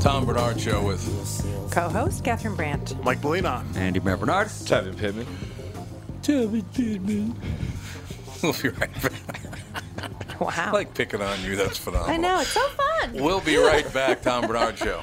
[0.00, 3.02] Tom Barnard Show with Co-host Catherine Brandt.
[3.04, 3.62] Mike Molina.
[3.76, 4.48] Andy Barnard.
[4.48, 5.26] Tevin Pittman.
[6.22, 7.36] Tevin Pittman.
[8.42, 9.12] We'll be right back.
[10.40, 10.50] Wow.
[10.56, 11.54] I like picking on you.
[11.54, 12.10] That's phenomenal.
[12.14, 13.12] I know it's so fun.
[13.12, 14.22] We'll be right back.
[14.22, 15.02] Tom Barnard Show.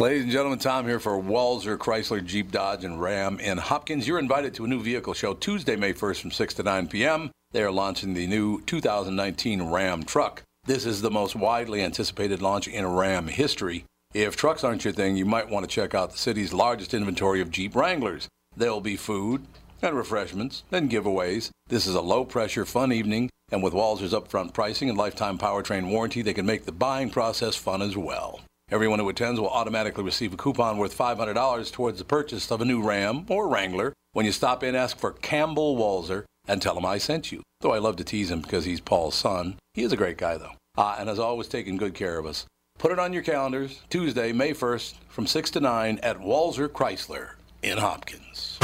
[0.00, 4.08] Ladies and gentlemen, Tom here for Walser Chrysler Jeep Dodge and Ram in Hopkins.
[4.08, 7.30] You're invited to a new vehicle show Tuesday, May 1st from 6 to 9 p.m.
[7.52, 10.42] They are launching the new 2019 Ram truck.
[10.64, 13.84] This is the most widely anticipated launch in Ram history.
[14.12, 17.40] If trucks aren't your thing, you might want to check out the city's largest inventory
[17.40, 18.26] of Jeep Wranglers.
[18.56, 19.46] There'll be food
[19.80, 21.50] and refreshments and giveaways.
[21.68, 25.88] This is a low pressure, fun evening, and with Walser's upfront pricing and lifetime powertrain
[25.88, 28.40] warranty, they can make the buying process fun as well.
[28.74, 32.64] Everyone who attends will automatically receive a coupon worth $500 towards the purchase of a
[32.64, 33.92] new Ram or Wrangler.
[34.14, 37.44] When you stop in, ask for Campbell Walser and tell him I sent you.
[37.60, 39.58] Though I love to tease him because he's Paul's son.
[39.74, 42.46] He is a great guy, though, uh, and has always taken good care of us.
[42.76, 47.34] Put it on your calendars, Tuesday, May 1st, from 6 to 9 at Walser Chrysler
[47.62, 48.58] in Hopkins.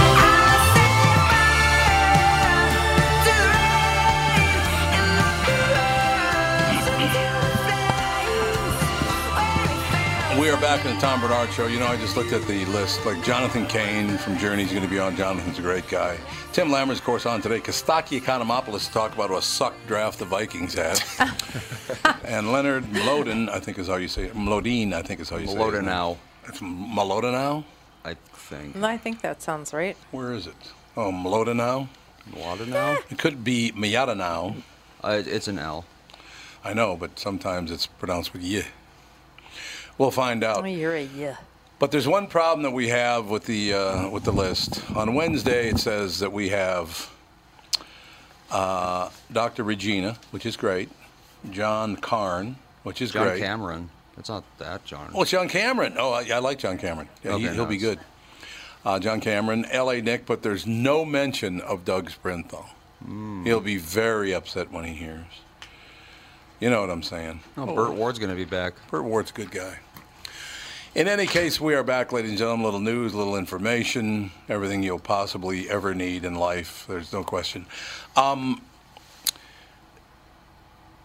[10.41, 11.67] We are back in the Tom Barnard Show.
[11.67, 13.05] You know, I just looked at the list.
[13.05, 15.15] Like Jonathan Cain from Journey is going to be on.
[15.15, 16.17] Jonathan's a great guy.
[16.55, 17.61] Tim Lammer's, of course, on today.
[17.61, 20.99] Kostaki Economopoulos to talk about what a suck draft the Vikings had.
[22.25, 24.34] and Leonard Mlodin, I think is how you say it.
[24.34, 25.59] Mlodin, I think is how you say it.
[25.59, 26.17] Mlodinow.
[26.47, 27.62] It's Mlodinow?
[28.07, 28.77] I think.
[28.83, 29.95] I think that sounds right.
[30.11, 30.57] Where is it?
[30.97, 31.87] Oh, Mlodinow?
[32.31, 32.97] Mlodinow?
[33.11, 34.62] It could be Miyadanow.
[35.05, 35.84] Uh, it's an L.
[36.65, 38.65] I know, but sometimes it's pronounced with y.
[40.00, 40.63] We'll find out.
[40.63, 41.36] Oh, you're a yeah.
[41.78, 44.83] But there's one problem that we have with the uh, with the list.
[44.97, 47.10] On Wednesday, it says that we have
[48.51, 49.63] uh, Dr.
[49.63, 50.89] Regina, which is great.
[51.51, 53.41] John Carn, which is John great.
[53.41, 53.91] John Cameron.
[54.16, 55.10] It's not that John.
[55.15, 55.97] Oh, it's John Cameron.
[55.98, 57.10] Oh, I, I like John Cameron.
[57.22, 58.01] Yeah, he, Okay, he'll be good.
[58.86, 60.01] Uh, John Cameron, L.A.
[60.01, 62.65] Nick, but there's no mention of Doug Sprinthal.
[63.04, 63.45] Hmm.
[63.45, 65.27] He'll be very upset when he hears.
[66.60, 67.41] You know what I'm saying?
[67.57, 68.74] Oh, Burt Ward's going to be back.
[68.91, 69.78] Burt Ward's a good guy.
[70.95, 72.65] In any case, we are back, ladies and gentlemen.
[72.65, 76.84] Little news, little information, everything you'll possibly ever need in life.
[76.89, 77.66] There's no question.
[78.16, 78.60] Um,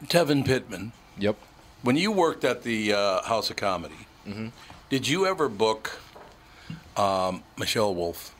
[0.05, 1.37] Tevin Pittman, Yep.
[1.83, 4.07] When you worked at the uh, House of Comedy,
[4.89, 5.99] did you ever book
[6.97, 8.33] um, Michelle Wolf?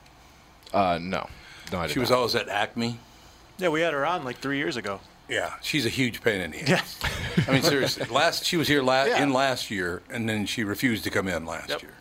[0.74, 1.30] Uh, no.
[1.72, 2.16] No, I did She was not.
[2.18, 2.98] always at Acme.
[3.60, 5.00] Yeah, we had her on like three years ago.
[5.30, 7.00] Yeah, she's a huge pain in the ass.
[7.48, 8.06] I mean, seriously.
[8.08, 9.22] Last she was here la- Yeah.
[9.24, 11.82] in last year, and then she refused to come in last Yep.
[11.82, 11.94] year.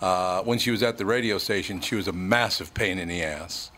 [0.00, 3.22] Uh, when she was at the radio station, she was a massive pain in the
[3.22, 3.70] ass.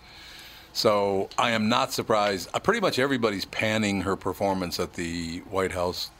[0.72, 2.48] So I am not surprised.
[2.54, 6.10] Uh, pretty much everybody's panning her performance at the White House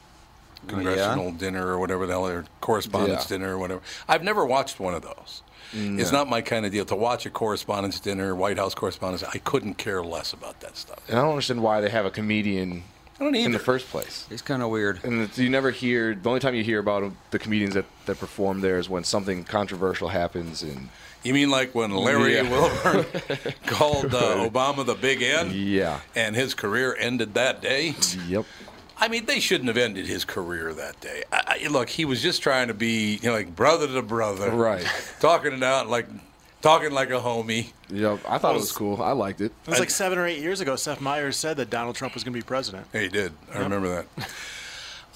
[0.67, 3.37] congressional dinner or whatever the hell, or correspondence Yeah.
[3.37, 3.81] dinner or whatever.
[4.07, 5.41] I've never watched one of those.
[5.77, 9.23] It's not my kind of deal to watch a correspondence dinner, White House correspondence.
[9.23, 10.99] I couldn't care less about that stuff.
[11.09, 12.83] And I don't understand why they have a comedian
[13.19, 14.27] I don't in the first place.
[14.29, 15.03] It's kind of weird.
[15.05, 16.13] And it's, you never hear.
[16.15, 19.45] The only time you hear about the comedians that, that perform there is when something
[19.45, 20.61] controversial happens.
[20.63, 20.89] And
[21.23, 22.41] You mean like when Larry Yeah.
[22.49, 23.05] Wilmore
[23.67, 27.95] called uh, Obama the Big N, yeah, and his career ended that day?
[28.27, 28.45] yep.
[28.97, 31.23] I mean, they shouldn't have ended his career that day.
[31.31, 34.49] I, I, look, he was just trying to be, you know, like brother to brother,
[34.51, 34.85] Right.
[35.19, 36.07] Talking it out like,
[36.65, 37.71] talking like a homie.
[37.89, 38.21] Yep.
[38.27, 39.01] I thought it was cool.
[39.01, 39.51] I liked it.
[39.65, 40.75] It was like seven or eight years ago.
[40.75, 42.87] Seth Meyers said that Donald Trump was going to be president.
[42.91, 43.33] He did.
[43.53, 44.29] I remember that.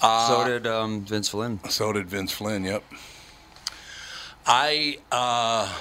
[0.00, 1.60] so did um, Vince Flynn.
[1.68, 2.64] So did Vince Flynn.
[2.64, 2.84] Yep.
[4.46, 5.72] I uh,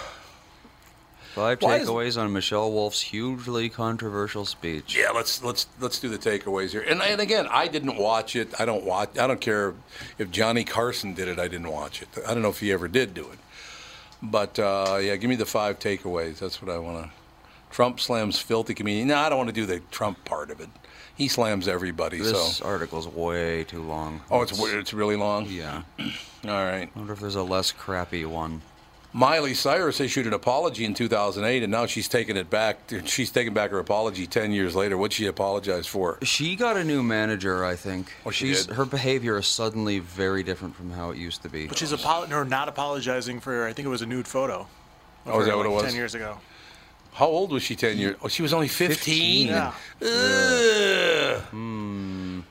[1.33, 4.97] Five Why is- takeaways on Michelle Wolf's hugely controversial speech.
[4.97, 6.81] Yeah, let's let's let's do the takeaways here.
[6.81, 8.59] And, and again, I didn't watch it.
[8.59, 9.17] I don't watch.
[9.17, 9.75] I don't care
[10.17, 11.37] if Johnny Carson did it.
[11.37, 12.09] I didn't watch it.
[12.27, 13.37] I don't know if he ever did do it.
[14.21, 16.39] But uh, yeah, give me the five takeaways.
[16.39, 17.11] That's what I want to.
[17.71, 19.07] Trump slams filthy comedian.
[19.09, 20.69] No, I don't want to do the Trump part of it.
[21.15, 22.17] He slams everybody.
[22.17, 24.21] This so article's way too long.
[24.31, 25.45] oh, it's it's really long.
[25.47, 25.83] Yeah.
[25.99, 26.09] All
[26.45, 26.89] right.
[26.93, 28.61] I wonder if there's a less crappy one.
[29.11, 32.77] Miley Cyrus issued an apology in 2008, and now she's taking it back.
[33.05, 34.97] She's taking back her apology 10 years later.
[34.97, 36.19] What'd she apologize for?
[36.21, 38.13] She got a new manager, I think.
[38.25, 38.75] Oh, she She's did?
[38.75, 41.65] her behavior is suddenly very different from how it used to be.
[41.67, 44.67] But she's apolo- or not apologizing for, I think it was a nude photo.
[45.25, 45.83] of Oh, is that what it was?
[45.85, 46.37] 10 years ago.
[47.13, 48.15] How old was she 10 years?
[48.21, 49.47] Oh, she was only 15?
[49.47, 49.73] Yeah.
[50.03, 51.41] Ugh.
[51.55, 51.98] Ooh.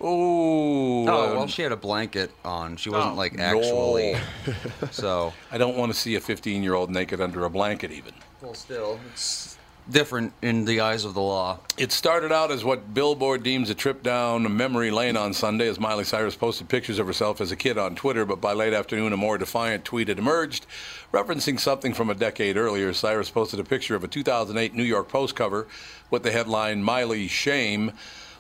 [0.00, 2.76] Oh, um, well, she had a blanket on.
[2.76, 3.16] She wasn't Oh.
[3.16, 3.44] like No.
[3.44, 4.16] actually.
[4.90, 5.32] so.
[5.50, 8.14] I don't want to see a 15 year old naked under a blanket, even.
[8.40, 9.56] Well, still, it's
[9.90, 11.58] different in the eyes of the law.
[11.78, 15.80] It started out as what Billboard deems a trip down memory lane on Sunday as
[15.80, 19.12] Miley Cyrus posted pictures of herself as a kid on Twitter, but by late afternoon,
[19.14, 20.66] a more defiant tweet had emerged.
[21.12, 25.08] Referencing something from a decade earlier, Cyrus posted a picture of a 2008 New York
[25.08, 25.66] Post cover
[26.10, 27.92] with the headline Miley Shame,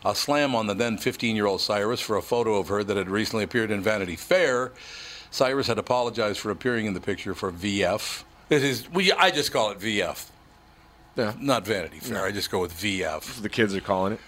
[0.04, 2.96] a slam on the then 15 year old Cyrus for a photo of her that
[2.96, 4.72] had recently appeared in Vanity Fair.
[5.30, 8.24] Cyrus had apologized for appearing in the picture for VF.
[8.50, 10.26] It is, we, I just call it VF,
[11.16, 11.34] Yeah.
[11.38, 12.24] not Vanity Fair.
[12.24, 13.42] I just go with VF.
[13.42, 14.20] The kids are calling it.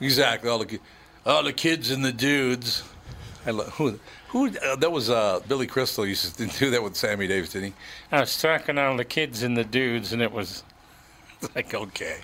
[0.00, 0.48] Exactly.
[0.48, 0.78] All the,
[1.26, 2.82] all the kids and the dudes.
[3.46, 6.96] I love, who, who, uh, that was uh, Billy Crystal used to do that with
[6.96, 7.74] Sammy Davis, didn't he?
[8.10, 10.62] I was talking all the kids and the dudes, and it was
[11.54, 12.18] like, okay.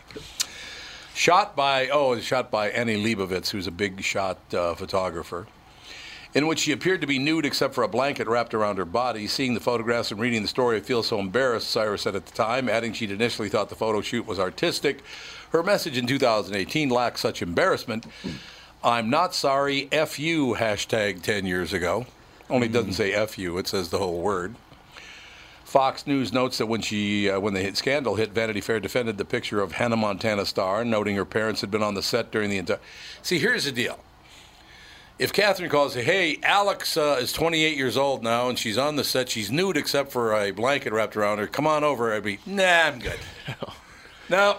[1.15, 5.47] Shot by, oh, it was shot by Annie Leibovitz, who's a big shot uh, photographer,
[6.35, 9.27] in which she appeared to be nude except for a blanket wrapped around her body.
[9.27, 12.33] Seeing the photographs and reading the story, I feel so embarrassed, Cyrus said at the
[12.33, 15.01] time, adding she'd initially thought the photo shoot was artistic.
[15.51, 18.07] Her message in 2018 lacked such embarrassment.
[18.83, 22.07] I'm not sorry, F you, hashtag 10 years ago.
[22.49, 24.55] Only doesn't say F you, it says the whole word.
[25.73, 29.17] Fox News notes that when she, uh, when the hit scandal hit, Vanity Fair defended
[29.17, 32.51] the picture of Hannah Montana star, noting her parents had been on the set during
[32.51, 32.79] the entire.
[33.23, 33.99] See, here's the deal.
[35.19, 39.03] If Catherine calls, "Hey, Alex uh, is 28 years old now, and she's on the
[39.03, 39.31] set.
[39.31, 41.47] She's nude except for a blanket wrapped around her.
[41.47, 43.21] Come on over." I'd be, "Nah, I'm good."
[44.29, 44.59] no,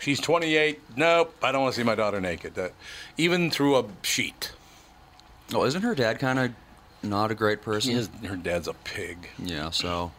[0.00, 0.80] she's 28.
[0.96, 2.68] Nope, I don't want to see my daughter naked, uh,
[3.16, 4.52] even through a sheet.
[5.54, 6.50] Oh, isn't her dad kind of
[7.02, 7.94] not a great person?
[7.94, 9.30] His, her dad's a pig.
[9.38, 10.12] Yeah, so.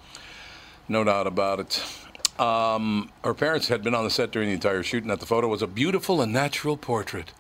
[0.94, 1.84] No doubt about it.
[2.40, 5.26] Um, her parents had been on the set during the entire shoot, and that the
[5.26, 7.32] photo was a beautiful and natural portrait.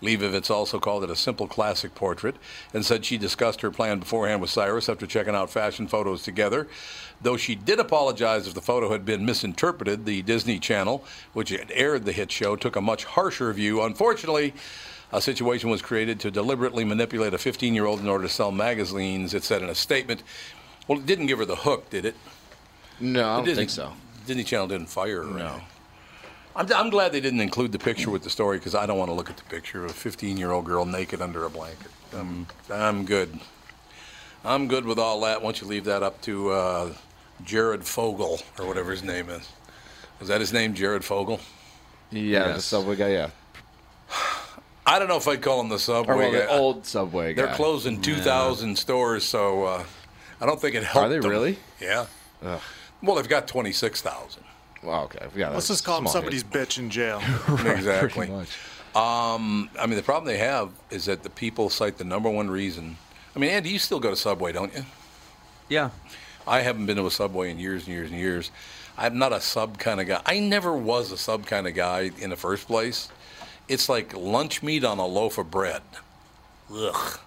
[0.00, 2.36] Leibovitz also called it a simple classic portrait
[2.72, 6.68] and said she discussed her plan beforehand with Cyrus after checking out fashion photos together.
[7.20, 11.72] Though she did apologize if the photo had been misinterpreted, the Disney Channel, which had
[11.74, 13.82] aired the hit show, took a much harsher view.
[13.82, 14.54] Unfortunately,
[15.12, 18.52] a situation was created to deliberately manipulate a 15 year old in order to sell
[18.52, 20.22] magazines, it said in a statement.
[20.86, 22.14] Well, it didn't give her the hook, did it?
[23.00, 23.92] No, I don't Disney, think so.
[24.26, 25.38] Disney Channel didn't fire her.
[25.38, 25.60] No.
[26.56, 29.08] I'm, I'm glad they didn't include the picture with the story because I don't want
[29.08, 31.90] to look at the picture of a 15 year old girl naked under a blanket.
[32.12, 33.38] I'm, I'm good.
[34.44, 35.42] I'm good with all that.
[35.42, 36.92] Once you leave that up to uh,
[37.44, 39.48] Jared Fogle or whatever his name is.
[40.18, 41.40] Was that his name, Jared Fogle?
[42.10, 43.12] Yeah, the subway guy.
[43.12, 43.30] Yeah.
[44.86, 46.14] I don't know if I'd call them the subway.
[46.14, 46.46] Or well, the guy.
[46.48, 49.84] old Subway They're closing 2,000 stores, so uh,
[50.40, 51.06] I don't think it helped.
[51.06, 51.30] Are they them.
[51.30, 51.58] really?
[51.80, 52.06] Yeah.
[52.42, 52.60] Ugh.
[53.02, 54.42] Well, they've got 26,000.
[54.82, 55.26] Well, okay.
[55.36, 56.52] Yeah, Let's just call him somebody's hit.
[56.52, 57.18] bitch in jail.
[57.66, 58.30] exactly.
[58.94, 62.50] Um, I mean, the problem they have is that the people cite the number one
[62.50, 62.96] reason.
[63.34, 64.84] I mean, Andy, you still go to Subway, don't you?
[65.68, 65.90] Yeah.
[66.46, 68.50] I haven't been to a Subway in years and years and years.
[68.98, 70.20] I'm not a sub kind of guy.
[70.26, 73.08] I never was a sub kind of guy in the first place.
[73.68, 75.82] It's like lunch meat on a loaf of bread.
[76.74, 77.18] Ugh.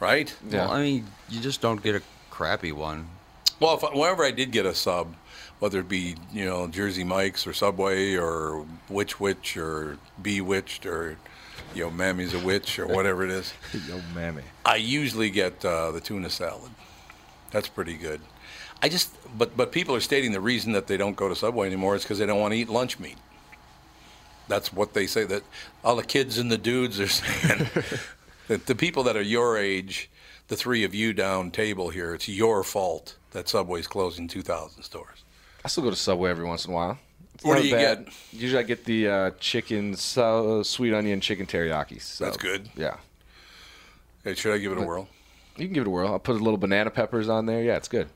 [0.00, 0.34] Right?
[0.50, 0.66] Yeah.
[0.66, 3.08] Well, I mean, you just don't get a crappy one.
[3.60, 5.14] Well, if, whenever I did get a sub,
[5.58, 10.86] whether it be you know Jersey Mike's or Subway or Which Wich or Be Bewitched
[10.86, 11.16] or
[11.74, 13.52] you know Mammy's a Witch or whatever it is,
[13.88, 14.42] Yo, mammy.
[14.64, 16.70] I usually get uh, the tuna salad.
[17.50, 18.20] That's pretty good.
[18.82, 21.66] I just but but people are stating the reason that they don't go to Subway
[21.66, 23.16] anymore is because they don't want to eat lunch meat.
[24.46, 25.24] That's what they say.
[25.24, 25.42] That
[25.84, 27.68] all the kids and the dudes are saying.
[28.46, 30.08] that the people that are your age,
[30.46, 35.24] the three of you down table here, it's your fault that Subway's closing 2,000 stores.
[35.64, 36.98] I still go to Subway every once in a while.
[37.34, 38.06] It's What do you bad.
[38.06, 38.14] get?
[38.32, 42.00] Usually I get the uh, chicken, so, sweet onion chicken teriyaki.
[42.00, 42.68] So, That's good.
[42.76, 42.96] Yeah.
[44.24, 45.08] Hey, should I give it a whirl?
[45.56, 46.08] You can give it a whirl.
[46.08, 47.62] I'll put a little banana peppers on there.
[47.62, 48.08] Yeah, it's good.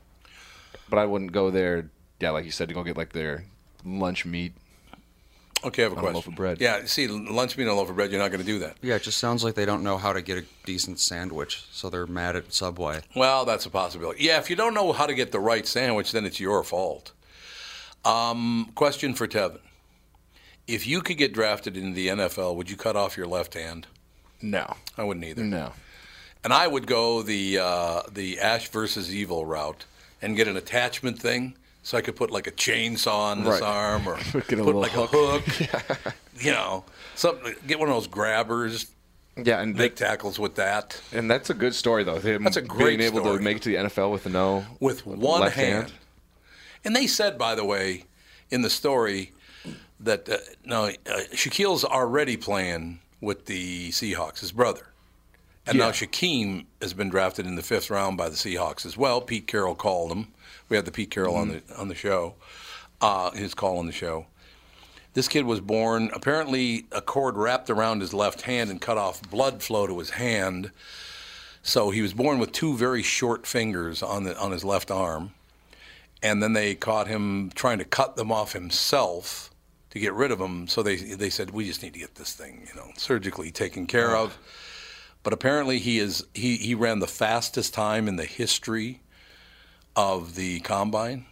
[0.89, 1.89] But I wouldn't go there,
[2.21, 3.45] yeah, like you said, to go get like their
[3.85, 4.53] lunch meat.
[5.65, 6.15] Okay, I have a On a question.
[6.15, 6.61] loaf of bread.
[6.61, 8.77] Yeah, see, lunch meat on a loaf of bread, you're not going to do that.
[8.83, 11.89] Yeah, it just sounds like they don't know how to get a decent sandwich, so
[11.89, 13.01] they're mad at Subway.
[13.15, 14.25] Well, that's a possibility.
[14.25, 17.13] Yeah, if you don't know how to get the right sandwich, then it's your fault.
[18.05, 19.61] Um, question for Tevin:
[20.67, 23.87] If you could get drafted into the NFL, would you cut off your left hand?
[24.41, 24.75] No.
[24.99, 25.45] I wouldn't either.
[25.45, 25.73] No.
[26.43, 29.85] And I would go the uh, the Ash versus Evil route
[30.21, 33.63] and get an attachment thing, so I could put like a chainsaw on this Right.
[33.63, 35.45] arm or a put little like a hook.
[36.41, 36.85] You know,
[37.15, 37.55] something.
[37.67, 38.91] Get one of those grabbers.
[39.37, 41.01] Yeah, and Make tackles with that.
[41.13, 42.19] and that's a good story though.
[42.19, 43.39] Him That's a great being able story.
[43.39, 45.93] to make it to the NFL with no with one left hand.
[46.85, 48.05] And they said, by the way,
[48.51, 49.33] in the story
[50.01, 50.93] that uh, no, uh,
[51.33, 54.89] Shaquille's already playing with the Seahawks, his brother.
[55.67, 55.93] And now Yeah.
[55.93, 59.21] Shaquem has been drafted in the fifth round by the Seahawks as well.
[59.21, 60.29] Pete Carroll called him.
[60.73, 61.71] We had the Pete Carroll on Mm-hmm.
[61.71, 62.35] the on the show,
[63.03, 64.25] uh, his call on the show.
[65.13, 69.21] This kid was born apparently a cord wrapped around his left hand and cut off
[69.29, 70.71] blood flow to his hand.
[71.63, 75.35] So he was born with two very short fingers on the on his left arm,
[76.23, 79.51] and then they caught him trying to cut them off himself
[79.91, 80.69] to get rid of them.
[80.69, 83.87] So they they said we just need to get this thing you know surgically taken
[83.87, 84.39] care of.
[85.23, 89.02] But apparently he is he he ran the fastest time in the history
[89.97, 91.27] of the combine.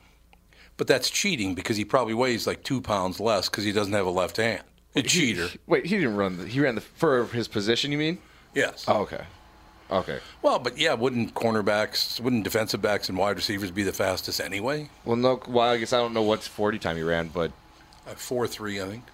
[0.76, 4.06] But that's cheating because he probably weighs like two pounds less because he doesn't have
[4.06, 4.62] a left hand.
[4.96, 5.48] A cheater.
[5.66, 6.38] Wait, he didn't run.
[6.38, 7.92] The, he ran the for his position.
[7.92, 8.18] You mean?
[8.54, 8.84] Yes.
[8.88, 9.24] Oh, okay.
[9.90, 10.18] Okay.
[10.42, 14.88] Well, but yeah, wouldn't cornerbacks, wouldn't defensive backs and wide receivers be the fastest anyway?
[15.04, 15.40] Well, no.
[15.48, 17.52] Well, I guess I don't know what forty time he ran, but
[18.06, 19.04] Uh, Four three, I think.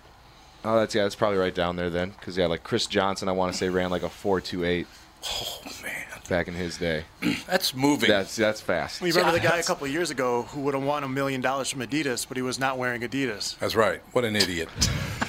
[0.65, 2.11] oh, that's yeah, that's probably right down there then.
[2.11, 4.87] Because yeah, like Chris Johnson, I want to say ran like a four two eight
[5.29, 7.05] Oh man, back in his day.
[7.47, 8.09] that's moving.
[8.09, 9.01] That's that's fast.
[9.01, 11.41] You remember the guy a couple of years ago who would have won a million
[11.41, 13.59] dollars from Adidas, but he was not wearing Adidas.
[13.59, 14.01] That's right.
[14.13, 14.69] What an idiot.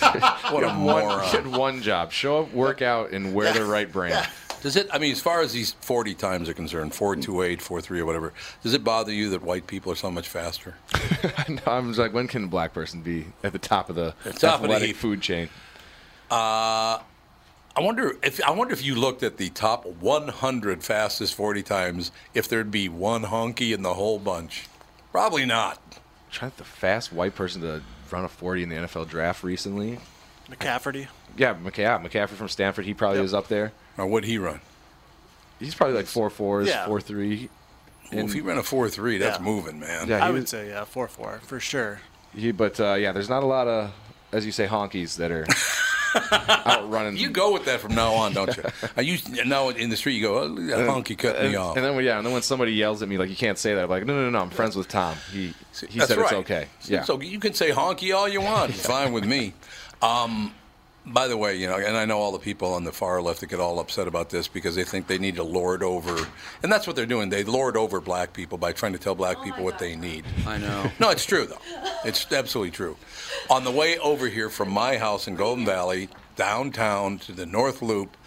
[0.52, 1.24] what a One, moron.
[1.26, 4.28] he had one job: show up, work out, and wear the right brand.
[4.62, 4.88] Does it?
[4.92, 8.00] I mean, as far as these forty times are concerned, four two eight, four three,
[8.00, 8.34] or whatever.
[8.64, 10.76] Does it bother you that white people are so much faster?
[11.68, 14.62] I'm just like, when can a black person be at the top of the top
[14.62, 15.50] of the athletic food chain?
[16.30, 17.00] Uh,
[17.78, 22.12] I wonder if I wonder if you looked at the top 100 fastest 40 times,
[22.34, 24.66] if there'd be one honky in the whole bunch.
[25.12, 25.80] Probably not.
[26.32, 27.82] Trying the fast white person to
[28.12, 30.00] run a 40 in the NFL draft recently.
[30.50, 31.08] McCafferty.
[31.38, 32.86] Yeah, McCa- yeah, McCaffrey from Stanford.
[32.86, 33.24] He probably Yep.
[33.24, 33.74] was up there.
[33.98, 34.60] Or would he run?
[35.60, 36.86] He's probably like four fours, Yeah.
[36.88, 37.50] four three.
[38.12, 39.44] Well, if he ran a four three, that's Yeah.
[39.46, 40.08] moving, man.
[40.08, 42.00] Yeah, I would was- say yeah, four four for sure.
[42.36, 43.92] He, but uh, yeah, there's not a lot of,
[44.32, 45.46] as you say, honkies that are
[46.32, 47.18] out running.
[47.18, 48.64] You go with that from now on, don't you?
[48.98, 50.14] I used now in the street.
[50.14, 51.76] You go, oh, look at that honky cut and, me off.
[51.76, 53.74] and then when- yeah, and then when somebody yells at me like you can't say
[53.76, 55.16] that, I'm like, no, no, no, no I'm friends with Tom.
[55.32, 55.54] He
[55.88, 56.26] he That's said right.
[56.26, 56.68] it's okay.
[56.86, 57.04] Yeah.
[57.04, 58.72] So you can say honky all you want.
[58.72, 59.54] It's fine with me.
[60.02, 60.54] Um,
[61.08, 63.40] by the way, you know, and I know all the people on the far left
[63.40, 66.28] that get all upset about this because they think they need to lord over,
[66.62, 67.30] and that's what they're doing.
[67.30, 70.26] They lord over black people by trying to tell black oh people what they need.
[70.46, 70.92] I know.
[71.00, 71.62] No, it's true though.
[72.04, 72.98] It's absolutely true.
[73.50, 77.82] On the way over here from my house in Golden Valley downtown to the North
[77.82, 78.18] Loop,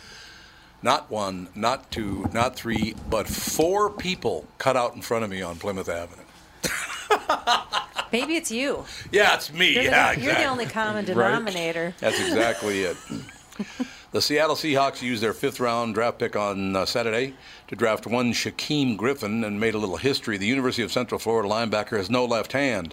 [0.82, 5.42] not one, not two, not three, but four people cut out in front of me
[5.42, 6.22] on Plymouth Avenue.
[8.12, 8.84] Maybe it's you.
[9.12, 9.74] Yeah, it's me.
[9.74, 11.94] You're, yeah, the, you're the only common denominator.
[12.00, 12.96] That's exactly it.
[14.12, 17.34] The Seattle Seahawks used their fifth round draft pick on uh, Saturday
[17.68, 20.36] to draft one Shaquem Griffin and made a little history.
[20.36, 22.92] The University of Central Florida linebacker has no left hand.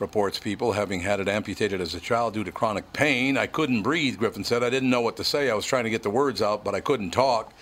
[0.00, 3.38] Reports people having had it amputated as a child due to chronic pain.
[3.38, 4.64] I couldn't breathe, Griffin said.
[4.64, 5.50] I didn't know what to say.
[5.50, 7.52] I was trying to get the words out, but I couldn't talk.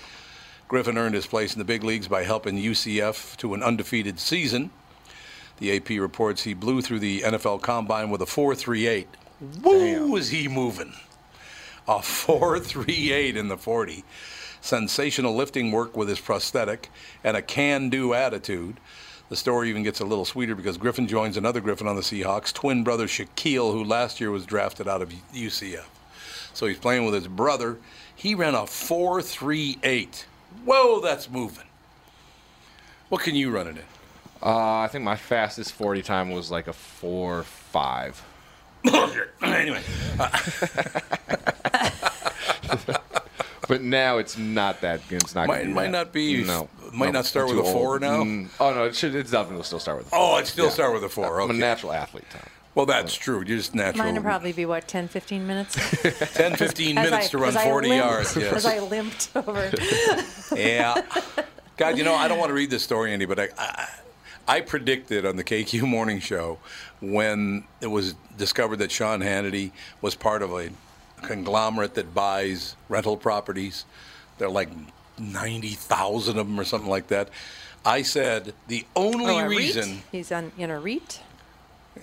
[0.67, 4.71] Griffin earned his place in the big leagues by helping UCF to an undefeated season.
[5.59, 9.07] The AP reports he blew through the NFL combine with a 4.38.
[9.63, 10.93] Woo, was he moving?
[11.89, 14.05] A 4.38 in the 40.
[14.61, 16.91] Sensational lifting work with his prosthetic
[17.23, 18.79] and a can do attitude.
[19.29, 22.53] The story even gets a little sweeter because Griffin joins another Griffin on the Seahawks,
[22.53, 25.87] twin brother Shaquille, who last year was drafted out of UCF.
[26.55, 27.79] So he's playing with his brother.
[28.15, 30.25] He ran a 4.38.
[30.65, 31.67] Whoa, that's moving.
[33.09, 33.85] What can you run it in?
[34.43, 38.25] Uh, I think my fastest 40 time was like a 4 5.
[39.43, 39.83] anyway,
[43.69, 45.23] But now it's not that good.
[45.23, 45.91] It's not might, might that.
[45.91, 46.45] not be.
[46.45, 46.69] No.
[46.93, 48.01] Might No, not start I'm with a four old.
[48.01, 48.23] now.
[48.23, 49.13] Mm, oh, no, it should.
[49.17, 50.19] It's definitely will still start with a four.
[50.21, 50.71] Oh, it still Yeah.
[50.71, 51.41] start with a four.
[51.41, 52.43] I'm a natural athlete, Tom.
[52.77, 53.39] Well, that's true.
[53.45, 54.05] You're just natural.
[54.05, 55.75] Mine would probably be what 10, 15 minutes.
[56.35, 58.37] 10, 15 minutes I- to run 40 limped- yards.
[58.37, 58.53] Yes.
[58.55, 59.73] As I limped over.
[60.57, 61.03] Yeah.
[61.77, 63.89] God, you know, I don't want to read this story, Andy, but I, I,
[64.49, 66.59] I predicted on the KQ Morning Show
[67.01, 70.71] when it was discovered that Sean Hannity was part of a
[71.23, 73.85] conglomerate that buys rental properties.
[74.39, 74.69] They're like
[75.19, 77.29] 90,000 of them or something like that.
[77.85, 79.89] I said the only Oh, reason.
[79.91, 80.03] REIT?
[80.13, 81.21] He's on in a REIT.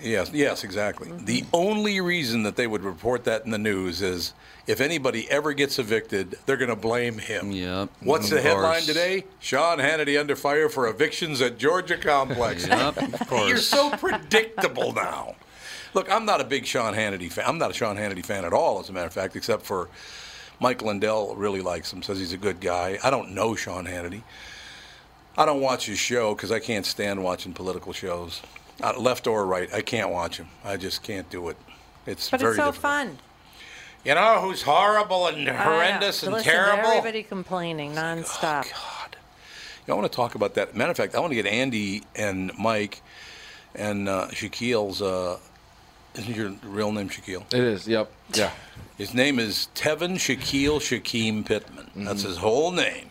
[0.00, 1.08] Yes, yes, exactly.
[1.08, 1.24] Mm-hmm.
[1.24, 4.32] The only reason that they would report that in the news is
[4.66, 7.52] if anybody ever gets evicted, they're going to blame him.
[7.52, 7.90] Yep.
[8.00, 9.24] What's the Of headline today?
[9.40, 12.66] Sean Hannity under fire for evictions at Georgia Complex.
[12.74, 13.48] Yep, of course.
[13.48, 15.36] You're so predictable now.
[15.94, 17.44] Look, I'm not a big Sean Hannity fan.
[17.46, 19.88] I'm not a Sean Hannity fan at all, as a matter of fact, except for
[20.60, 22.98] Mike Lindell really likes him, says he's a good guy.
[23.04, 24.22] I don't know Sean Hannity.
[25.36, 28.40] I don't watch his show because I can't stand watching political shows,
[28.82, 29.72] uh, left or right.
[29.72, 30.48] I can't watch him.
[30.64, 31.56] I just can't do it.
[32.06, 32.82] It's But very it's so difficult.
[32.82, 33.18] fun.
[34.04, 36.88] You know who's horrible and horrendous To and listen to terrible?
[36.90, 38.70] everybody complaining nonstop.
[38.70, 39.16] God.
[39.86, 40.74] You know, I want to talk about that.
[40.76, 43.00] Matter of fact, I want to get Andy and Mike
[43.74, 45.00] and uh, Shaquille's.
[45.00, 45.38] Uh,
[46.16, 47.42] isn't your real name Shaquille?
[47.52, 47.88] It is.
[47.88, 48.10] Yep.
[48.34, 48.50] Yeah.
[48.98, 51.90] His name is Tevin Shaquille Shaquem Pittman.
[51.96, 52.28] That's Mm-hmm.
[52.28, 53.08] his whole name.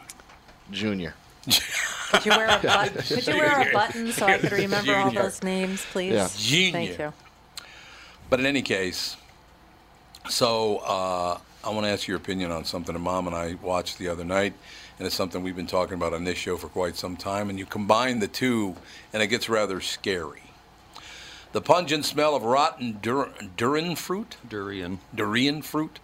[0.71, 1.13] Junior.
[1.45, 3.01] Could you wear a button?
[3.01, 6.13] Could you wear a button so I could remember all those names, please?
[6.13, 6.29] Yeah.
[6.35, 6.71] Junior.
[6.71, 7.13] Thank you.
[8.29, 9.17] But in any case,
[10.29, 13.97] so uh, I want to ask your opinion on something that Mom and I watched
[13.97, 14.53] the other night,
[14.97, 17.49] and it's something we've been talking about on this show for quite some time.
[17.49, 18.75] And you combine the two,
[19.11, 20.41] and it gets rather scary.
[21.51, 24.99] The pungent smell of rotten dur- durian fruit, Durian.
[25.13, 25.99] durian fruit,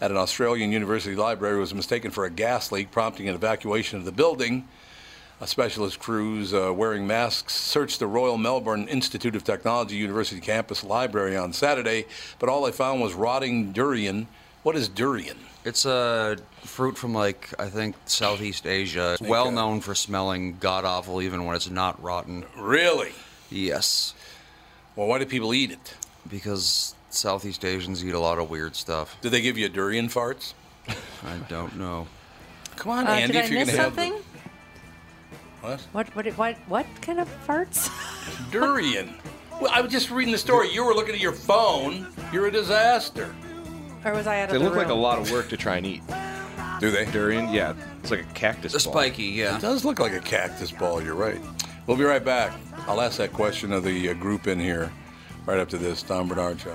[0.00, 4.04] at an Australian university library was mistaken for a gas leak, prompting an evacuation of
[4.04, 4.66] the building.
[5.42, 10.84] A specialist crews uh, wearing masks searched the Royal Melbourne Institute of Technology University campus
[10.84, 12.04] library on Saturday,
[12.38, 14.28] but all they found was rotting durian.
[14.62, 15.38] What is durian?
[15.64, 19.12] It's a fruit from like I think Southeast Asia.
[19.18, 22.44] It's well known for smelling god awful even when it's not rotten.
[22.56, 23.12] Really?
[23.50, 24.14] Yes,
[24.96, 25.94] Well, why do people eat it?
[26.28, 29.16] because Southeast Asians eat a lot of weird stuff.
[29.20, 30.54] Do they give you durian farts?
[30.88, 32.06] I don't know.
[32.76, 34.12] Come on, Uh, Andy, did I if you're miss going to have something?
[35.62, 37.90] the what What, what, what, what kind of farts?
[38.50, 39.14] durian.
[39.60, 40.72] Well, I was just reading the story.
[40.72, 42.06] You were looking at your phone.
[42.32, 43.34] You're a disaster.
[44.04, 45.76] or was I out of They the look like a lot of work to try
[45.76, 46.02] and eat.
[46.80, 47.04] Do they?
[47.10, 48.72] Durian, yeah, it's like a cactus.
[48.72, 48.94] The ball.
[48.94, 49.56] spiky, yeah.
[49.56, 51.02] It does look like a cactus ball.
[51.02, 51.38] You're right.
[51.86, 52.54] We'll be right back.
[52.86, 54.90] I'll ask that question of the uh, group in here
[55.44, 56.02] right after this.
[56.02, 56.74] Don Barnard Show.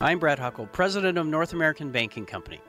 [0.00, 2.60] I'm Brad Huckle, president of North American Banking Company.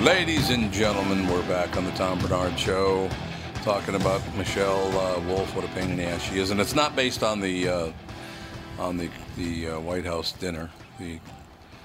[0.00, 3.10] Ladies and gentlemen, we're back on the Tom Barnard Show,
[3.62, 5.54] talking about Michelle uh, Wolf.
[5.54, 7.92] What a pain in the ass she is, and it's not based on the uh,
[8.78, 10.70] on the the uh, White House dinner.
[10.98, 11.18] The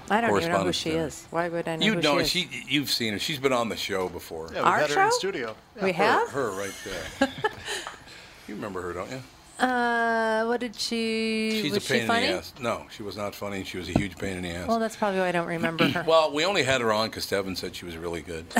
[0.08, 1.06] I don't even know who she dinner.
[1.08, 1.26] is.
[1.30, 2.50] Why would I know You who know she is?
[2.50, 2.64] she.
[2.68, 3.18] You've seen her.
[3.18, 4.48] She's been on the show before.
[4.50, 5.16] Yeah, we've Our had her in show?
[5.18, 5.56] studio.
[5.82, 6.28] we her, have?
[6.30, 7.28] her right there.
[8.48, 9.22] you remember her, don't you?
[9.58, 11.60] Uh, what did she?
[11.62, 12.26] She's was a pain she funny?
[12.26, 12.52] in the ass.
[12.60, 13.64] No, she was not funny.
[13.64, 14.68] She was a huge pain in the ass.
[14.68, 16.04] Well, that's probably why I don't remember her.
[16.06, 18.46] Well, we only had her on because Tevin said she was really good.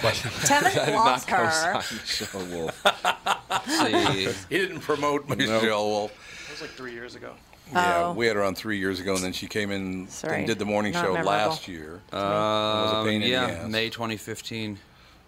[0.00, 1.72] But Tevin I did loves not her.
[1.72, 4.46] co-sign Michelle Wolf.
[4.48, 6.12] He didn't promote Michelle Wolf.
[6.46, 7.32] That was like three years ago.
[7.72, 8.12] Yeah, Oh.
[8.12, 10.60] we had her on three years ago, and then she came in Sorry, and did
[10.60, 11.30] the morning not show memorable.
[11.30, 12.00] last year.
[12.12, 13.68] was a um, pain in the yeah, ass.
[13.68, 14.78] May 2015.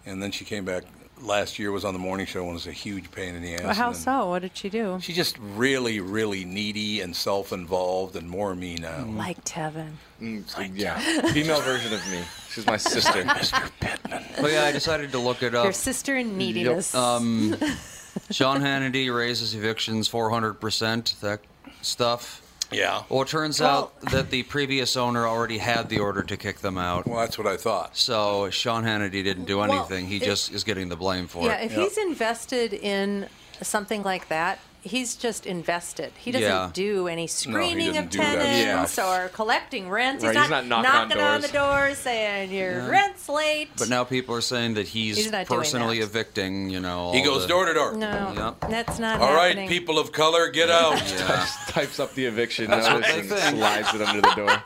[0.05, 0.83] And then she came back
[1.21, 3.63] last year, was on the morning show, and was a huge pain in the ass.
[3.63, 4.29] Well, how so?
[4.29, 4.99] What did she do?
[5.01, 9.05] She's just really, really needy and self-involved and more me now.
[9.05, 9.91] Like Tevin.
[10.21, 10.99] Mm, so, yeah,
[11.31, 12.21] female version of me.
[12.49, 13.23] She's my sister.
[13.23, 13.71] Mr.
[13.79, 14.23] Pittman.
[14.39, 15.63] But yeah, I decided to look it up.
[15.63, 16.93] Your sister in neediness.
[16.93, 17.55] Um,
[18.31, 21.39] Sean Hannity raises evictions 400%, that
[21.81, 22.40] stuff.
[22.71, 23.03] Yeah.
[23.09, 26.59] Well, it turns Well- out that the previous owner already had the order to kick
[26.59, 27.05] them out.
[27.07, 27.97] Well, that's what I thought.
[27.97, 30.07] So Sean Hannity didn't do Well, anything.
[30.07, 31.71] he it- just is getting the blame for yeah, it.
[31.71, 33.27] Yeah, if he's invested in
[33.61, 36.11] something like that, he's just invested.
[36.17, 36.69] He doesn't Yeah.
[36.73, 39.25] do any screening doesn't of tenants stuff.
[39.25, 40.21] or collecting rent.
[40.23, 41.69] Right, he's, he's not, not knocking on on the doors.
[41.69, 43.69] doors saying your rent's late.
[43.77, 46.05] But now people are saying that he's, He's personally that.
[46.05, 47.11] evicting, you know.
[47.11, 47.93] He goes the- door to door.
[47.93, 48.71] no, Yep.
[48.71, 49.69] that's not All right, happening.
[49.69, 50.99] people of color, get out.
[51.11, 51.45] Yeah.
[51.67, 53.57] Types up the eviction notice and think.
[53.57, 54.63] slides it under the door.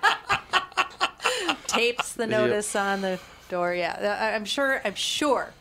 [1.67, 3.73] tapes the notice on the door.
[3.73, 4.81] Yeah, I'm sure.
[4.85, 5.51] I'm sure,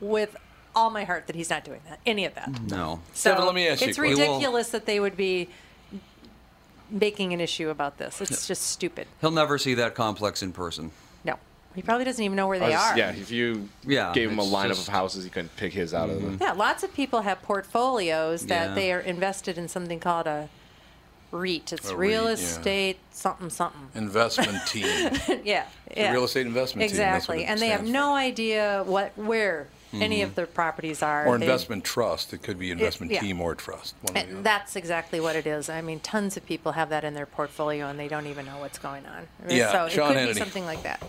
[0.00, 0.36] with
[0.78, 1.98] all my heart, that he's not doing that.
[2.06, 2.48] Any of that.
[2.70, 3.00] No.
[3.12, 4.18] So Stephen, let me ask you It's question.
[4.18, 5.48] ridiculous that they would be
[6.90, 8.20] making an issue about this.
[8.20, 9.08] It's just stupid.
[9.20, 10.92] He'll never see that complex in person.
[11.24, 11.34] No,
[11.74, 12.96] he probably doesn't even know where they was- are.
[12.96, 15.92] Yeah, if you Yeah, gave him a lineup just- of houses, he couldn't pick his
[15.92, 16.34] out of them.
[16.34, 16.42] Mm-hmm.
[16.42, 18.74] Yeah, lots of people have portfolios that Yeah.
[18.74, 20.48] they are invested in something called a
[21.30, 21.72] REIT.
[21.74, 22.44] It's A real REIT, yeah.
[22.44, 23.88] estate something something.
[23.94, 24.86] Investment team.
[25.44, 26.12] yeah, yeah.
[26.12, 30.28] real estate investment team, Exactly, and they have stands no idea what where any mm-hmm.
[30.28, 31.26] of their properties are.
[31.26, 32.32] or They- investment trust.
[32.32, 33.20] It could be investment yeah.
[33.20, 33.94] team or trust.
[34.02, 35.68] One or the And that's exactly what it is.
[35.68, 38.58] I mean, tons of people have that in their portfolio and they don't even know
[38.58, 39.26] what's going on.
[39.48, 40.34] Yeah, so it Sean could Hannity.
[40.34, 41.02] be something like that.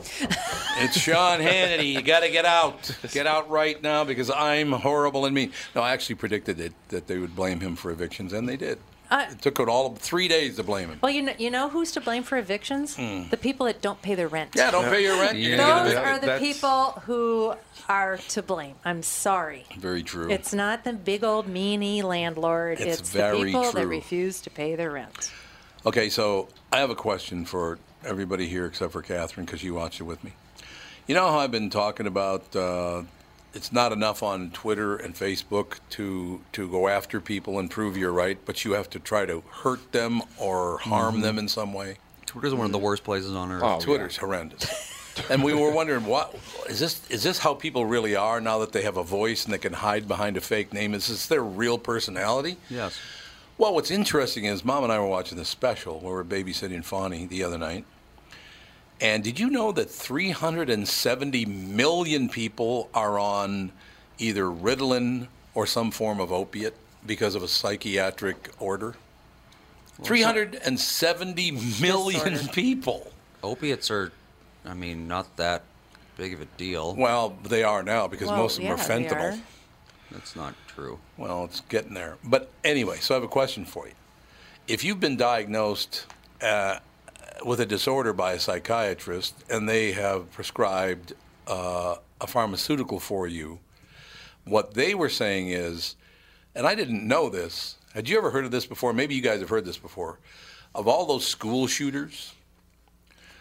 [0.82, 1.92] It's Sean Hannity.
[1.92, 2.96] You got to get out.
[3.12, 5.52] Get out right now because I'm horrible and mean.
[5.74, 8.78] No, I actually predicted it, that they would blame him for evictions, and they did.
[9.10, 10.98] Uh, it took it all three days to blame him.
[11.02, 12.94] Well, you know, you know who's to blame for evictions?
[12.96, 14.52] The people that don't pay their rent.
[14.52, 14.58] Hmm.
[14.58, 15.36] Yeah, don't pay your rent.
[15.36, 15.82] You're Yeah.
[15.84, 17.54] Those get are the That's- people who
[17.88, 18.76] are to blame.
[18.84, 19.66] I'm sorry.
[19.78, 20.30] Very true.
[20.30, 22.80] It's not the big old meanie landlord.
[22.80, 25.32] It's It's, very the people that refuse to pay their rent.
[25.84, 29.98] Okay, so I have a question for everybody here except for Catherine because you watched
[30.00, 30.32] it with me.
[31.08, 33.02] You know how I've been talking about uh,
[33.54, 38.12] it's not enough on Twitter and Facebook to to go after people and prove you're
[38.12, 41.22] right, but you have to try to hurt them or harm mm-hmm.
[41.22, 41.96] them in some way.
[42.26, 43.62] Twitter's one of the worst places on earth.
[43.64, 44.66] Oh, Twitter's horrendous.
[45.30, 46.34] and we were wondering what
[46.68, 49.52] is this is this how people really are now that they have a voice and
[49.52, 50.94] they can hide behind a fake name?
[50.94, 52.56] Is this their real personality?
[52.68, 52.98] Yes.
[53.58, 57.26] Well, what's interesting is Mom and I were watching this special where we're babysitting Fawny
[57.26, 57.84] the other night.
[59.00, 63.72] And did you know that 370 million people are on
[64.18, 66.74] either Ritalin or some form of opiate
[67.06, 68.94] because of a psychiatric order?
[70.02, 72.52] 370 million Disorder.
[72.52, 73.12] people.
[73.42, 74.12] Opiates are,
[74.64, 75.62] I mean, not that
[76.16, 76.94] big of a deal.
[76.94, 79.38] Well, they are now because Well, most of them yeah, are fentanyl.
[79.38, 79.40] are.
[80.10, 80.98] That's not true.
[81.16, 82.16] Well, it's getting there.
[82.24, 83.94] But anyway, so I have a question for you.
[84.68, 86.06] If you've been diagnosed
[86.42, 86.78] uh,
[87.44, 91.14] with a disorder by a psychiatrist and they have prescribed
[91.46, 93.58] uh, a pharmaceutical for you,
[94.44, 95.96] what they were saying is,
[96.54, 97.76] and I didn't know this.
[97.94, 98.92] Had you ever heard of this before?
[98.92, 100.18] Maybe you guys have heard this before.
[100.74, 102.34] Of all those school shooters,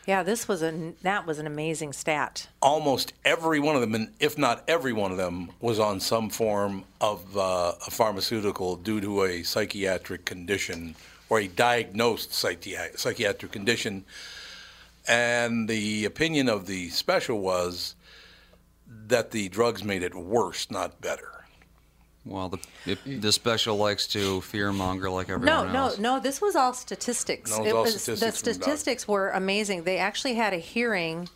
[0.08, 2.48] Yeah, this was a that was an amazing stat.
[2.62, 6.30] almost every one of them, and if not every one of them, was on some
[6.32, 10.96] form of uh, a pharmaceutical due to a psychiatric condition
[11.30, 14.06] or a diagnosed psychi- psychiatric condition.
[15.08, 17.96] And the opinion of the special was
[18.88, 21.46] that the drugs made it worse, not better.
[22.26, 25.98] Well, the if the special likes to fear monger like everyone no, else.
[25.98, 26.10] no.
[26.10, 26.22] No, no.
[26.22, 27.50] This was all statistics.
[27.50, 29.84] No, it was all statistics the from doc- statistics were amazing.
[29.84, 31.30] They actually had a hearing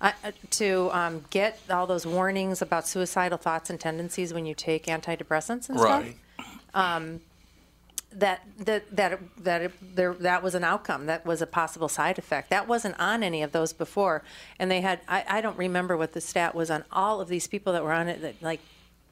[0.00, 4.54] uh, uh, to um, get all those warnings about suicidal thoughts and tendencies when you
[4.54, 6.04] take antidepressants and stuff.
[6.04, 6.16] Right.
[8.18, 11.04] That that that that there that was an outcome.
[11.06, 12.48] That was a possible side effect.
[12.50, 14.22] That wasn't on any of those before.
[14.58, 17.46] And they had I, I don't remember what the stat was on all of these
[17.46, 18.60] people that were on it that like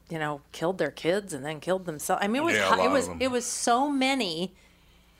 [0.09, 2.23] you know killed their kids and then killed themselves.
[2.23, 4.53] I mean it was Yeah, a lot it was it was so many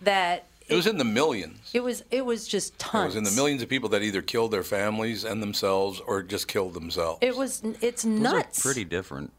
[0.02, 1.70] that It was in the millions.
[1.74, 4.24] It was it was just tons It was in the millions of people that either
[4.24, 7.20] killed their families and themselves or just killed themselves.
[7.22, 8.60] It was it's Those nuts.
[8.60, 9.32] are pretty different.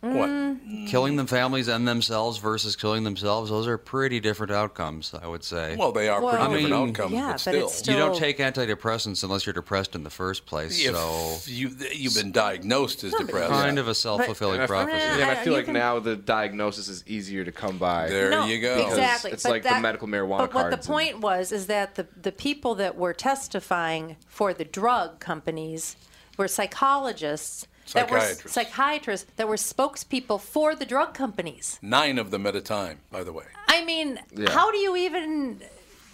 [0.00, 0.28] What?
[0.28, 0.86] Mm.
[0.86, 5.42] Killing them families and themselves versus killing themselves, those are pretty different outcomes, I would
[5.42, 5.74] say.
[5.76, 7.66] Well, they are Well, pretty I different mean, outcomes, yeah, but but still.
[7.66, 10.78] it's still- you don't take antidepressants unless you're depressed in the first place.
[10.84, 14.98] if so you you've been diagnosed as depressed, kind of a self-fulfilling I prophecy.
[14.98, 17.52] Yeah, Yeah, and I- I feel you like can- now the diagnosis is easier to
[17.52, 18.08] come by.
[18.08, 18.86] there no, you go.
[18.88, 19.32] Exactly.
[19.32, 21.96] It's but like the medical marijuana But what the cards and- point was is that
[21.96, 25.96] the the people that were testifying for the drug companies
[26.36, 27.66] were psychologists.
[27.94, 28.52] That were Psychiatrists.
[28.52, 31.78] psychiatrists that were spokespeople for the drug companies.
[31.82, 33.44] Nine of them at a time, by the way.
[33.66, 34.50] I mean, Yeah.
[34.50, 35.62] how do you even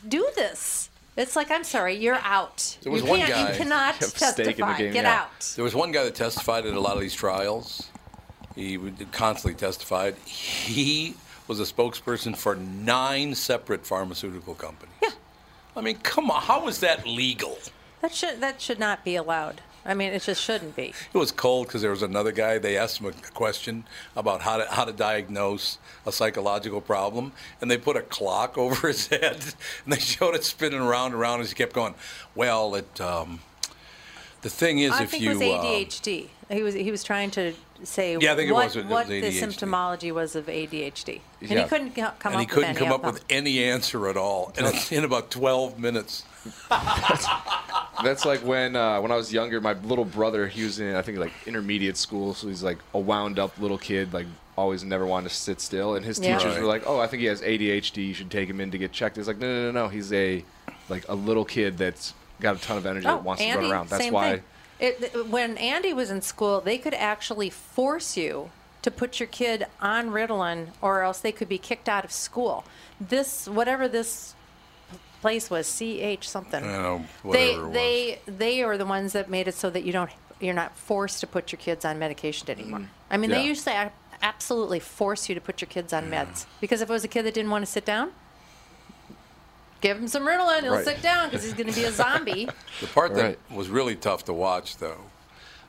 [0.07, 0.91] do this?
[1.17, 2.77] It's like, I'm sorry, you're out.
[2.83, 4.79] There was you one can't, guy- you cannot Have stake in the testify.
[4.79, 5.21] game, Get yeah.
[5.23, 5.53] out.
[5.57, 7.89] There was one guy that testified at a lot of these trials.
[8.55, 8.79] He
[9.13, 10.15] constantly testified.
[10.27, 11.15] He
[11.49, 14.95] was a spokesperson for nine separate pharmaceutical companies.
[15.03, 15.11] Yeah.
[15.77, 17.59] I mean, come on, how is that legal?
[18.01, 19.61] That should that should not be allowed.
[19.87, 20.95] I mean, it just shouldn't be.
[21.13, 22.59] It was cold because there was another guy.
[22.59, 23.85] They asked him a question
[24.17, 28.89] about how to how to diagnose a psychological problem, and they put a clock over
[28.89, 29.37] his head,
[29.85, 31.95] and they showed it spinning around and around as he kept going.
[32.35, 33.01] Well, it.
[33.01, 33.41] Um,
[34.43, 36.29] the thing is, I if think you it was uh, ADHD.
[36.51, 38.91] he was he was trying to say Yeah, I think it what, was- it was
[38.91, 41.63] what the symptomology was of ADHD, and Yeah.
[41.63, 44.17] he couldn't co- come and up he couldn't with come up with any answer at
[44.17, 46.25] all, and in about twelve minutes.
[48.03, 51.03] That's like when uh, when I was younger, my little brother, he was in I
[51.03, 54.27] think like intermediate school, so he's like a wound up little kid, like
[54.57, 55.95] always never wanted to sit still.
[55.95, 56.37] And his Yeah.
[56.37, 56.63] teachers Right.
[56.63, 58.03] were like, "Oh, I think he has ADHD.
[58.07, 59.89] You should take him in to get checked." It's like, no, no, no, no.
[59.89, 60.45] He's a
[60.89, 63.63] like a little kid that's got a ton of energy Oh, that wants Andy, to
[63.63, 63.89] run around.
[63.89, 64.33] That's same why.
[64.33, 64.43] thing.
[64.81, 68.51] It, when Andy was in school, they could actually force you
[68.83, 72.65] to put your kid on Ritalin, or else they could be kicked out of school.
[73.01, 74.34] This, whatever this
[75.25, 76.63] place was, CH something.
[76.63, 76.99] I don't know,
[77.33, 77.73] they whatever it was.
[77.73, 81.21] they they are the ones that made it so that you don't you're not forced
[81.21, 82.81] to put your kids on medication anymore.
[82.81, 82.89] Mm.
[83.11, 83.39] I mean, Yeah.
[83.39, 86.93] they used to absolutely force you to put your kids on meds because if it
[86.93, 88.11] was a kid that didn't want to sit down.
[89.81, 90.85] Give him some Ritalin, he'll Right.
[90.85, 92.49] sit down because he's going to be a zombie.
[92.81, 93.39] The part Right.
[93.49, 95.03] that was really tough to watch, though,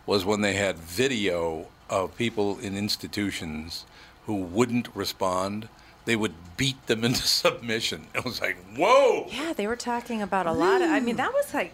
[0.05, 3.85] was when they had video of people in institutions
[4.25, 5.67] who wouldn't respond.
[6.05, 8.07] They would beat them into submission.
[8.13, 9.27] It was like, whoa!
[9.29, 10.89] Yeah, they were talking about a lot of.
[10.89, 11.73] I mean, that was like.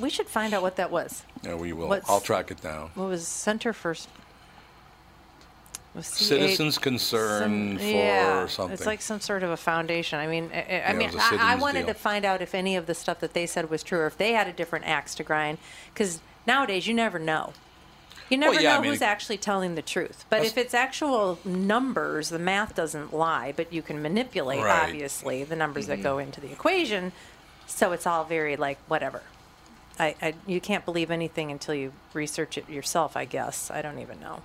[0.00, 1.22] We should find out what that was.
[1.44, 1.88] Yeah, we will.
[1.88, 2.90] What's- I'll track it down.
[2.94, 3.94] What was Center for?
[5.94, 8.74] was Citizens Concern some- for yeah, something.
[8.74, 10.18] It's like some sort of a foundation.
[10.18, 11.94] I mean, I, I it mean, I, I wanted deal.
[11.94, 14.16] to find out if any of the stuff that they said was true, or if
[14.16, 15.58] they had a different axe to grind.
[15.92, 17.52] Because nowadays, you never know.
[18.30, 20.24] You never yeah, I know mean, who's it- actually telling the truth.
[20.30, 24.84] But if it's actual numbers, the math doesn't lie, but you can manipulate, Right.
[24.84, 26.02] obviously, the numbers that mm-hmm.
[26.04, 27.12] go into the equation.
[27.66, 29.22] So it's all very like whatever.
[29.98, 33.16] I, I you can't believe anything until you research it yourself.
[33.16, 34.42] I guess I don't even know.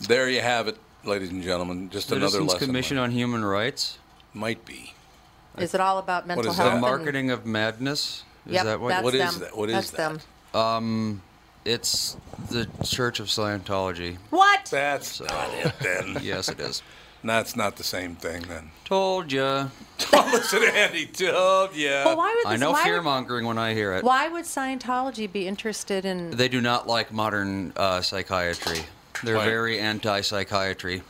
[0.00, 1.90] there you have it, ladies and gentlemen.
[1.90, 2.66] Just another Citizens lesson.
[2.68, 3.98] Commission on Human Rights.
[4.32, 4.94] Might be.
[5.58, 6.70] Is it all about mental is health?
[6.70, 6.74] that?
[6.76, 8.24] The marketing of madness.
[8.46, 8.88] Is Yep, that what?
[8.88, 9.40] that's What is them.
[9.42, 9.56] that?
[9.56, 10.20] What is that's that?
[10.52, 10.60] them.
[10.60, 11.22] Um,
[11.64, 12.16] It's
[12.50, 14.16] the Church of Scientology.
[14.30, 14.66] What?
[14.70, 16.18] That's not it then.
[16.22, 16.82] Yes, it is.
[17.24, 18.70] That's not the same thing then.
[18.84, 19.68] Told ya.
[20.12, 22.04] Listen, Andy told ya.
[22.04, 24.02] Well, why would I know fear mongering when I hear it.
[24.02, 26.32] why would Scientology be interested in?
[26.32, 28.80] They do not like modern uh, psychiatry.
[29.22, 29.44] They're Right.
[29.44, 31.02] very anti-psychiatry.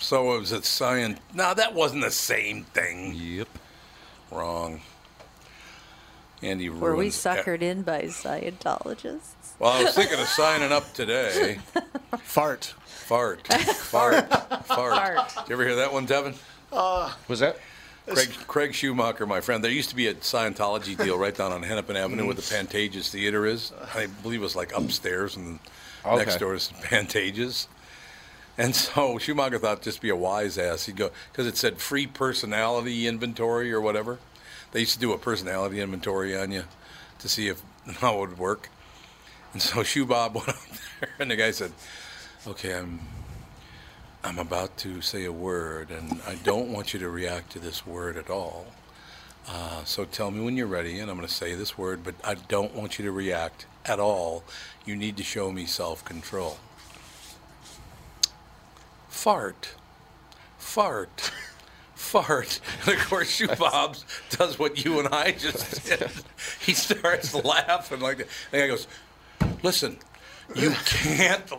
[0.00, 1.18] So it was a science.
[1.34, 3.12] No, that wasn't the same thing.
[3.14, 3.48] Yep.
[4.30, 4.80] Wrong.
[6.42, 9.34] Andy Were we ruins- suckered in by Scientologists?
[9.60, 11.58] Well, I was thinking of signing up today.
[12.22, 12.74] Fart.
[12.86, 13.46] Fart.
[13.46, 14.26] Fart.
[14.26, 14.64] Fart.
[14.64, 15.34] Fart.
[15.34, 16.34] Did you ever hear that one, Devin?
[16.72, 17.58] Uh, was that?
[18.08, 19.62] Craig, Craig Schumacher, my friend.
[19.62, 22.66] There used to be a Scientology deal right down on Hennepin Avenue where the mm.
[22.66, 23.70] Pantages Theater is.
[23.94, 25.58] I believe it was like upstairs and
[26.06, 26.38] next Okay.
[26.38, 27.66] door is Pantages.
[28.56, 30.86] And so Schumacher thought just be a wise ass.
[30.86, 34.18] He'd go because it said free personality inventory or whatever.
[34.72, 36.64] They used to do a personality inventory on you
[37.18, 37.60] to see if
[37.98, 38.70] how it would work.
[39.52, 40.56] And so Shoe Bob went up
[41.00, 41.72] there, and the guy said,
[42.46, 43.00] "Okay, I'm
[44.22, 47.86] I'm about to say a word, and I don't want you to react to this
[47.86, 48.66] word at all.
[49.48, 52.14] Uh, so tell me when you're ready, and I'm going to say this word, but
[52.22, 54.44] I don't want you to react at all.
[54.84, 56.58] You need to show me self-control.
[59.08, 59.74] Fart,
[60.58, 61.32] fart."
[62.00, 62.60] Fart.
[62.86, 66.10] And of course, Shoe Bobs does what you and I just did.
[66.58, 68.28] He starts laughing like that.
[68.50, 68.88] The guy goes,
[69.62, 69.98] Listen,
[70.54, 71.50] you can't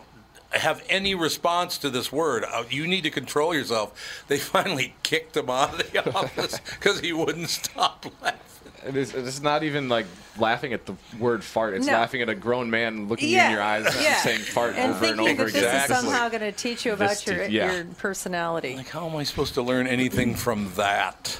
[0.50, 2.44] have any response to this word.
[2.44, 4.24] Uh, You need to control yourself.
[4.28, 8.38] They finally kicked him out of the office because he wouldn't stop laughing.
[8.84, 11.74] It is, it's not even like laughing at the word fart.
[11.74, 11.92] It's No.
[11.92, 14.16] laughing at a grown man looking you Yeah, in your eyes and yeah.
[14.16, 15.90] saying fart And over and thinking over that this again.
[15.98, 17.72] is somehow going to teach you about This your, te- yeah.
[17.72, 18.74] your personality.
[18.76, 21.38] Like, how am I supposed to learn anything from that?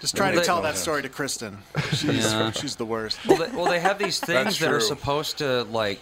[0.00, 1.58] Just trying to tell that story to Kristen.
[1.92, 2.50] She's, Yeah.
[2.60, 3.24] she's the worst.
[3.26, 6.00] Well, they, well, they have these things that are supposed to like.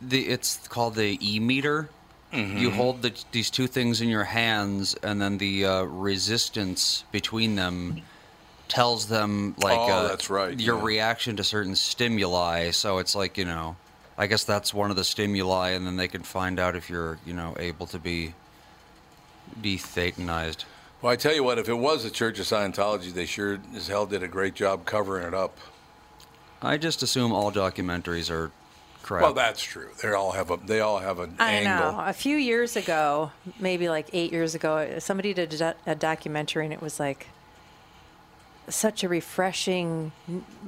[0.00, 1.88] The it's called the e meter.
[2.32, 2.56] Mm-hmm.
[2.56, 7.56] You hold the, these two things in your hands, and then the uh, resistance between
[7.56, 8.00] them
[8.68, 10.84] tells them like Oh, uh, that's right, your yeah.
[10.84, 12.70] reaction to certain stimuli.
[12.70, 13.76] So it's like you know,
[14.16, 17.18] I guess that's one of the stimuli, and then they can find out if you're
[17.26, 18.32] you know able to be
[19.60, 20.64] dethatanized.
[21.02, 23.88] Well, I tell you what, if it was the Church of Scientology, they sure as
[23.88, 25.58] hell did a great job covering it up.
[26.62, 28.52] I just assume all documentaries are
[29.02, 29.22] crap.
[29.22, 29.88] Well, that's true.
[30.00, 31.92] They all have a they all have an I angle.
[31.92, 32.00] know.
[32.04, 36.64] A few years ago, maybe like eight years ago, somebody did a doc- a documentary,
[36.64, 37.26] and it was like
[38.68, 40.12] such a refreshing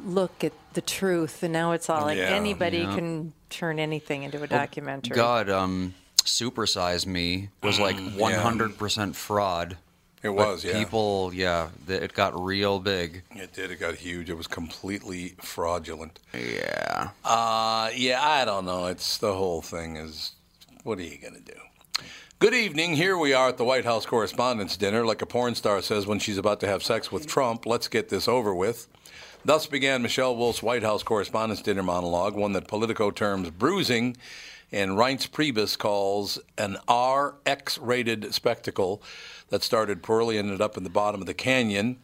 [0.04, 1.44] look at the truth.
[1.44, 2.24] And now it's all like Yeah.
[2.24, 2.94] anybody Yeah.
[2.96, 5.14] can turn anything into a documentary.
[5.14, 5.94] God, um,
[6.24, 9.76] Supersize Me was like Mm, 100% fraud.
[10.24, 10.72] It was, yeah.
[10.72, 13.24] People, yeah, th- it got real big.
[13.32, 13.70] It did.
[13.70, 14.30] It got huge.
[14.30, 16.18] It was completely fraudulent.
[16.32, 17.10] Yeah.
[17.22, 18.86] Uh, yeah, I don't know.
[18.86, 20.32] It's the whole thing is,
[20.82, 21.60] what are you going to do?
[22.38, 22.96] Good evening.
[22.96, 26.18] Here we are at the White House Correspondents' Dinner, like a porn star says when
[26.18, 27.66] she's about to have sex with Trump.
[27.66, 28.88] Let's get this over with.
[29.44, 34.16] Thus began Michelle Wolf's White House Correspondents' Dinner monologue, one that Politico terms bruising
[34.72, 39.02] and Reince Priebus calls an RX rated spectacle
[39.54, 41.96] that started poorly and ended up in the bottom of the canyon.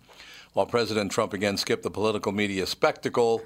[0.53, 3.43] While President Trump again skipped the political media spectacle,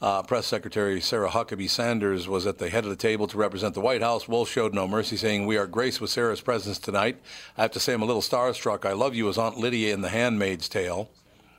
[0.00, 3.74] uh, Press Secretary Sarah Huckabee Sanders was at the head of the table to represent
[3.74, 4.28] the White House.
[4.28, 7.20] Wolf showed no mercy, saying, We are graced with Sarah's presence tonight.
[7.58, 8.84] I have to say, I'm a little starstruck.
[8.84, 11.10] I love you as Aunt Lydia in The Handmaid's Tale.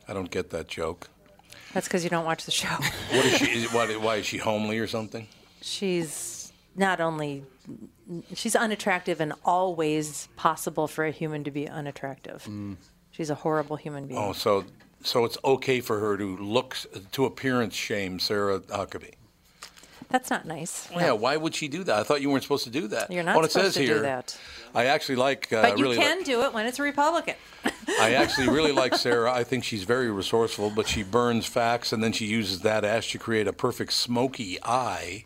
[0.07, 1.09] I don't get that joke.
[1.73, 2.69] That's because you don't watch the show.
[2.69, 3.67] What is she?
[3.75, 5.27] What, why is she homely or something?
[5.61, 6.40] she's
[6.75, 7.43] not only
[8.33, 12.47] she's unattractive in all ways possible for a human to be unattractive.
[13.11, 14.19] She's a horrible human being.
[14.19, 14.65] Oh, so
[15.03, 16.77] so it's okay for her to look
[17.11, 19.13] to appearance shame Sarah Huckabee.
[20.09, 20.89] That's not nice.
[20.93, 21.95] Well, yeah, why would she do that?
[21.99, 23.09] I thought you weren't supposed to do that.
[23.11, 24.37] You're not well, it supposed says to do here, that.
[24.75, 25.51] I actually like.
[25.53, 27.35] Uh, But you really can like- do it when it's a Republican.
[27.99, 29.31] I actually really like Sarah.
[29.31, 33.11] I think she's very resourceful, but she burns facts and then she uses that ash
[33.13, 35.23] to create a perfect smoky eye.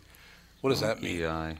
[0.66, 1.20] What does that mean?
[1.20, 1.52] Yeah.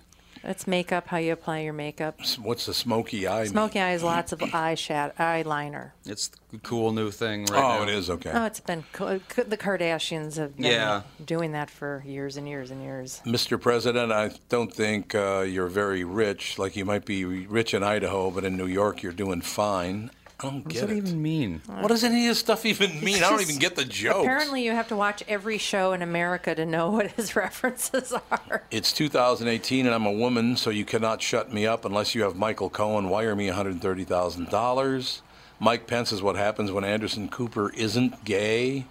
[0.42, 2.19] It's makeup, how you apply your makeup.
[2.42, 3.42] What's the smoky eye?
[3.45, 3.53] mean?
[3.53, 5.92] Smoky eyes, lots of eye shat, eyeliner.
[6.05, 7.79] It's the cool new thing right now.
[7.79, 8.33] Oh, it is okay.
[8.35, 11.03] Oh, it's been co- co- the Kardashians have been Yeah.
[11.25, 13.23] doing that for years and years and years.
[13.25, 13.61] Mr.
[13.61, 16.59] President, I don't think uh, you're very rich.
[16.59, 20.11] Like you might be rich in Idaho, but in New York you're doing fine.
[20.38, 20.96] I don't What get does that it.
[20.99, 21.62] even mean?
[21.66, 23.16] What does any of this stuff even mean?
[23.22, 24.22] I don't even get the joke.
[24.25, 28.62] Apparently, you have to watch every show in America to know what his references are.
[28.70, 32.37] It's 2018 and I'm a woman, so you cannot shut me up unless you have
[32.37, 35.20] Michael Cohen wire me $130,000.
[35.59, 38.85] Mike Pence is what happens when Anderson Cooper isn't gay.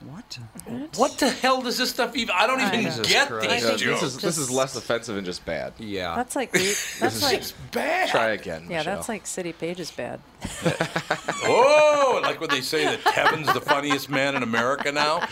[0.00, 0.38] What?
[0.96, 2.34] What the hell does this stuff even?
[2.36, 3.48] I don't even Jesus get Christ.
[3.48, 4.00] these Yeah, jokes.
[4.02, 5.72] this is this is less offensive and just bad.
[5.78, 6.14] Yeah.
[6.16, 7.42] That's like re- that's like
[7.72, 8.08] bad.
[8.10, 8.62] Try again.
[8.68, 8.96] yeah, Michelle.
[8.96, 10.20] that's like City Pages bad.
[11.46, 15.20] Oh, like when they say that Kevin's the funniest man in America now.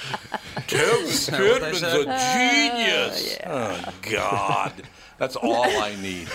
[0.67, 3.39] Kevin that what they Pittman's a genius.
[3.41, 4.73] Uh, oh God.
[5.19, 6.29] That's all I need.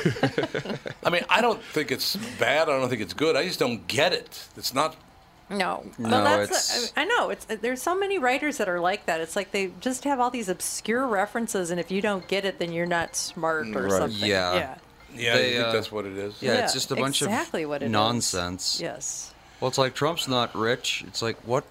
[1.03, 2.69] I mean, I don't think it's bad.
[2.69, 3.35] I don't think it's good.
[3.35, 4.47] I just don't get it.
[4.55, 4.95] It's not.
[5.49, 9.05] No, No, well, that's it's- I know it's there's so many writers that are like
[9.05, 9.21] that.
[9.21, 12.59] It's like they just have all these obscure references, and if you don't get it,
[12.59, 13.91] then you're not smart or Right.
[13.91, 14.27] something.
[14.29, 14.53] Yeah.
[14.55, 14.75] yeah,
[15.15, 16.33] Yeah, They, I think uh, that's what it is.
[16.41, 17.91] Yeah, it's just a bunch exactly of what it is.
[17.91, 18.79] nonsense.
[18.81, 19.33] Yes.
[19.61, 21.03] Well, it's like Trump's not rich.
[21.07, 21.63] It's like what?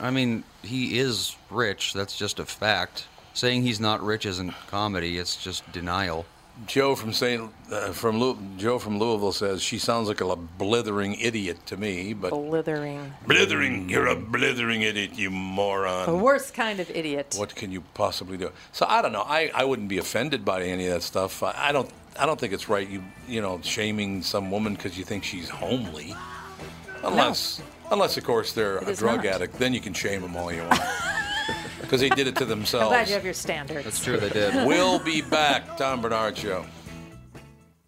[0.00, 1.92] I mean, he is rich.
[1.94, 3.06] That's just a fact.
[3.34, 5.18] Saying he's not rich isn't comedy.
[5.18, 6.24] It's just denial.
[6.66, 11.14] Joe from Saint uh, from Lou- Joe from Louisville says she sounds like a blithering
[11.20, 13.12] idiot to me, but Blithering.
[13.26, 16.06] blithering, you're a blithering idiot, you moron.
[16.06, 17.34] The worst kind of idiot.
[17.38, 18.50] What can you possibly do?
[18.72, 19.22] So I don't know.
[19.26, 21.42] I, I wouldn't be offended by any of that stuff.
[21.42, 22.88] I, I don't I don't think it's right.
[22.88, 26.14] You you know shaming some woman because you think she's homely,
[27.04, 29.26] unless unless of course they're It a drug not.
[29.26, 29.58] addict.
[29.58, 30.80] Then you can shame them all you want
[31.80, 32.88] because they did it to I'm themselves.
[32.88, 33.84] glad you have your standards.
[33.84, 34.16] That's true.
[34.18, 34.54] They did.
[34.66, 35.76] We'll be back.
[35.76, 36.64] Tom Barnard Show.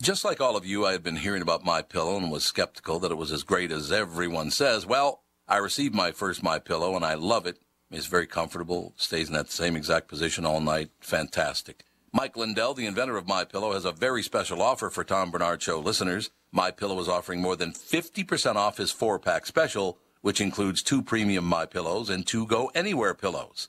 [0.02, 2.98] Just like all of you, I had been hearing about My Pillow and was skeptical
[3.00, 4.86] that it was as great as everyone says.
[4.86, 7.58] Well, I received my first My Pillow and I love it.
[7.90, 10.90] It's very comfortable, stays in that same exact position all night.
[11.00, 11.84] Fantastic.
[12.12, 15.60] Mike Lindell, the inventor of My Pillow, has a very special offer for Tom Barnard
[15.62, 16.30] Show listeners.
[16.50, 21.44] My Pillow is offering more than 50% off his four-pack special, which includes two premium
[21.44, 23.68] My Pillows and two Go Anywhere pillows.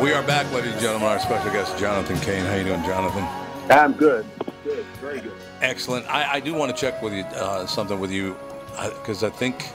[0.00, 1.08] We are back, ladies and gentlemen.
[1.08, 2.44] Our special guest, Jonathan Cain.
[2.44, 3.24] How you doing, Jonathan?
[3.68, 4.24] I'm good.
[4.62, 4.84] Good.
[5.00, 5.32] Very good.
[5.60, 6.06] Excellent.
[6.08, 8.36] I, I do want to check with you uh, something with you
[9.00, 9.66] because I think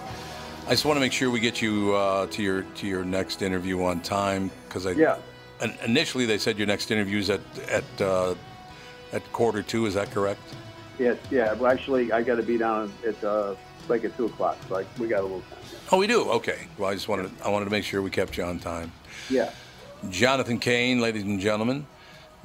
[0.68, 3.42] I just want to make sure we get you uh, to your to your next
[3.42, 5.18] interview on time because I Yeah.
[5.62, 8.36] in- initially they said your next interview is at at uh,
[9.12, 9.86] at quarter two.
[9.88, 10.42] Is that correct?
[11.00, 11.18] Yes.
[11.32, 11.52] Yeah.
[11.54, 13.56] Well, actually, I got to be down at uh,
[13.90, 15.60] like at two o'clock, so I, we got a little time.
[15.92, 16.24] Oh, we do.
[16.32, 16.68] Okay.
[16.78, 18.90] Well, I just wanted I wanted to make sure we kept you on time.
[19.30, 19.52] Yeah.
[20.10, 21.88] Jonathan Cain, ladies and gentlemen.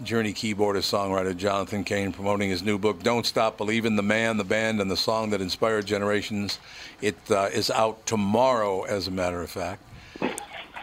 [0.02, 4.44] Journey keyboardist, songwriter Jonathan Cain promoting his new book, Don't Stop Believing, the man, the
[4.44, 6.61] band, and the song that inspired generations.
[7.00, 9.82] It uh, is out tomorrow, as a matter of fact.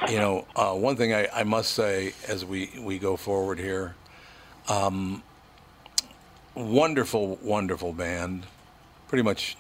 [0.10, 3.96] You know, uh, one thing I, I must say as we, we go forward here
[4.68, 5.24] um,
[6.54, 8.46] wonderful, wonderful band.
[9.08, 9.56] Pretty much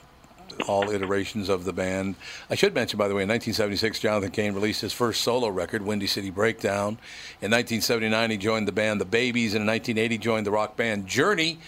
[0.68, 2.16] all iterations of the band.
[2.50, 5.82] I should mention, by the way, in 1976, Jonathan Cain released his first solo record,
[5.82, 6.98] Windy City Breakdown.
[7.42, 11.08] In 1979, he joined the band The Babys, and in 1980, joined the rock band
[11.08, 11.60] Journey,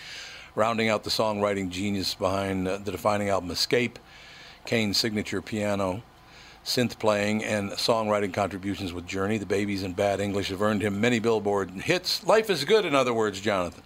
[0.55, 3.99] rounding out the songwriting genius behind uh, the defining album Escape.
[4.65, 6.03] Cain's signature piano,
[6.65, 10.99] synth playing, and songwriting contributions with Journey, The Babys, and Bad English have earned him
[10.99, 12.25] many Billboard hits.
[12.27, 13.83] Life is good, in other words, Jonathan.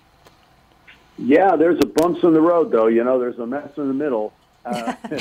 [1.17, 1.55] Yeah.
[1.55, 2.87] There's a bumps in the road, though.
[2.87, 4.33] You know, there's a mess in the middle.
[4.65, 4.93] Uh,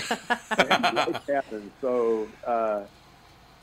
[0.58, 1.72] life happens.
[1.80, 2.84] So uh,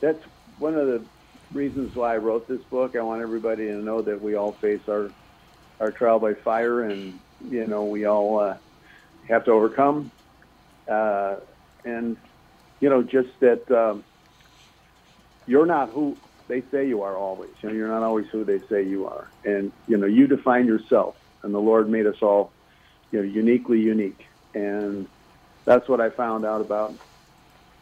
[0.00, 0.22] that's
[0.58, 1.06] one of the
[1.52, 2.96] reasons why I wrote this book.
[2.96, 5.12] I want everybody to know that we all face our
[5.80, 8.56] our trial by fire, and you know, we all uh,
[9.28, 10.10] have to overcome.
[10.90, 11.36] Uh,
[11.84, 12.16] and
[12.80, 14.04] you know, just that um,
[15.46, 16.18] you're not who
[16.48, 17.52] they say you are always.
[17.62, 20.66] You know, you're not always who they say you are, and you know, you define
[20.66, 21.16] yourself.
[21.42, 22.52] And the Lord made us all,
[23.12, 24.22] you know, uniquely unique,
[24.54, 25.06] and
[25.68, 26.94] that's what I found out about.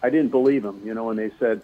[0.02, 1.62] I didn't believe them, you know, when they said,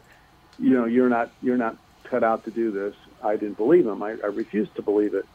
[0.59, 2.95] you know, you're not you're not cut out to do this.
[3.23, 4.03] I didn't believe them.
[4.05, 5.27] I, I refused to believe it,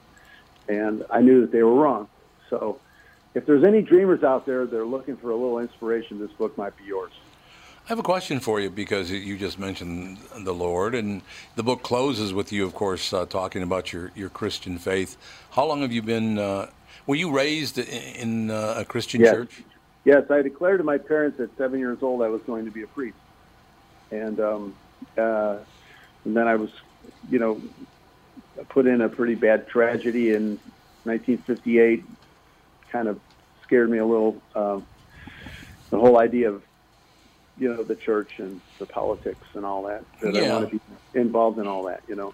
[0.70, 2.08] and I knew that they were wrong.
[2.50, 2.80] So,
[3.34, 6.58] if there's any dreamers out there that are looking for a little inspiration, this book
[6.58, 7.12] might be yours.
[7.86, 11.22] I have a question for you because you just mentioned the Lord, and
[11.56, 15.18] the book closes with you, of course, uh, talking about your, your Christian faith.
[15.52, 16.40] How long have you been?
[16.40, 16.70] Uh,
[17.06, 19.34] were you raised in uh, a Christian yes.
[19.34, 19.64] church?
[20.08, 22.82] Yes, I declared to my parents at seven years old I was going to be
[22.82, 23.18] a priest,
[24.10, 24.76] and um,
[25.18, 25.58] uh,
[26.24, 26.70] and then I was,
[27.30, 27.62] you know,
[28.70, 30.62] put in a pretty bad tragedy in
[31.04, 32.06] 1958.
[32.90, 33.20] Kind of
[33.64, 34.42] scared me a little.
[34.56, 34.88] Um,
[35.90, 36.64] the whole idea of
[37.58, 40.44] you know the church and the politics and all that that Yeah.
[40.44, 42.34] I want to be involved in all that you know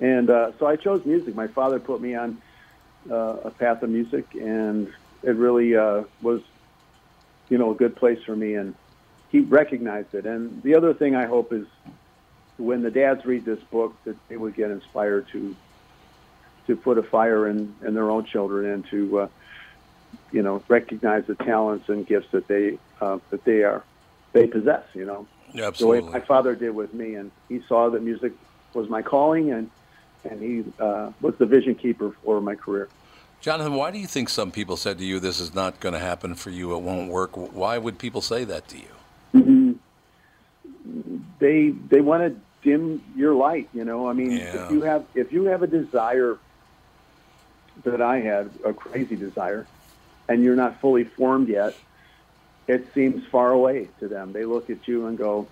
[0.00, 2.40] and uh, so I chose music my father put me on
[3.10, 4.88] uh, a path of music and
[5.22, 6.40] it really uh, was
[7.52, 8.74] you know a good place for me and
[9.30, 11.66] he recognized it and the other thing I hope is
[12.56, 15.54] when the dads read this book that they would get inspired to
[16.66, 19.28] to put a fire in, in their own children and to uh,
[20.30, 23.84] you know recognize the talents and gifts that they uh, that they are
[24.32, 24.84] they possess.
[24.94, 25.26] You know,
[25.78, 28.32] the way my father did with me, and he saw that music
[28.72, 29.70] was my calling, and
[30.24, 32.88] and he uh, was the vision keeper for my career.
[33.42, 35.98] Jonathan, why do you think some people said to you, "This is not going to
[35.98, 36.74] happen for you.
[36.76, 37.32] It won't work"?
[37.36, 38.84] Why would people say that to you?
[39.34, 39.74] Mhm.
[41.40, 43.68] They they want to dim your light.
[43.74, 44.66] You know, I mean, Yeah.
[44.66, 46.38] if you have if you have a desire
[47.82, 49.66] that I had, a crazy desire,
[50.28, 51.74] and you're not fully formed yet,
[52.68, 54.32] it seems far away to them.
[54.32, 55.48] They look at you and go,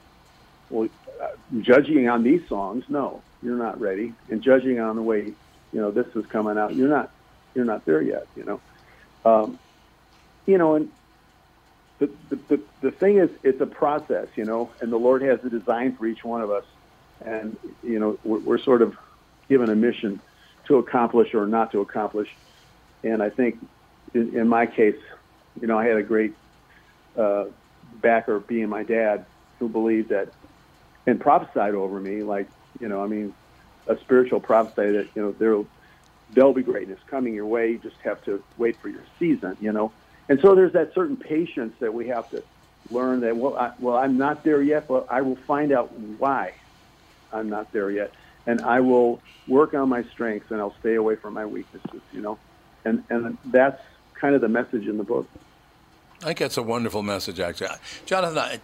[0.69, 0.89] "Well,
[1.21, 1.27] uh,
[1.61, 5.33] judging on these songs, no, you're not ready." And judging on the way,
[5.73, 7.11] you know, this is coming out, you're not
[7.55, 8.27] you're not there yet.
[8.37, 8.61] You know,
[9.25, 9.59] um,
[10.47, 10.91] you know, and
[11.99, 15.45] the, the, the, the thing is, it's a process, you know, and the Lord has
[15.45, 16.65] a design for each one of us.
[17.25, 18.97] And, you know, we're, we're sort of
[19.49, 20.21] given a mission
[20.67, 22.29] to accomplish or not to accomplish.
[23.03, 23.59] And I think
[24.15, 24.97] in, in my case,
[25.61, 26.35] you know, I had a great
[27.17, 27.47] uh,
[28.01, 29.27] backer being my dad
[29.59, 30.33] who believed that
[31.07, 32.49] and prophesied over me, like,
[32.79, 33.35] you know, I mean,
[33.87, 35.59] a spiritual prophecy that, you know, there
[36.35, 37.73] there'll be greatness coming your way.
[37.73, 39.93] You just have to wait for your season, you know.
[40.29, 42.43] And so there's that certain patience that we have to
[42.91, 46.55] learn that, well, I, well, I'm not there yet, but I will find out why
[47.33, 48.13] I'm not there yet.
[48.47, 52.21] And I will work on my strengths and I'll stay away from my weaknesses, you
[52.21, 52.39] know.
[52.85, 53.83] And, and that's
[54.15, 55.29] kind of the message in the book.
[56.23, 57.69] I think that's a wonderful message, actually.
[58.07, 58.61] Jonathan, I,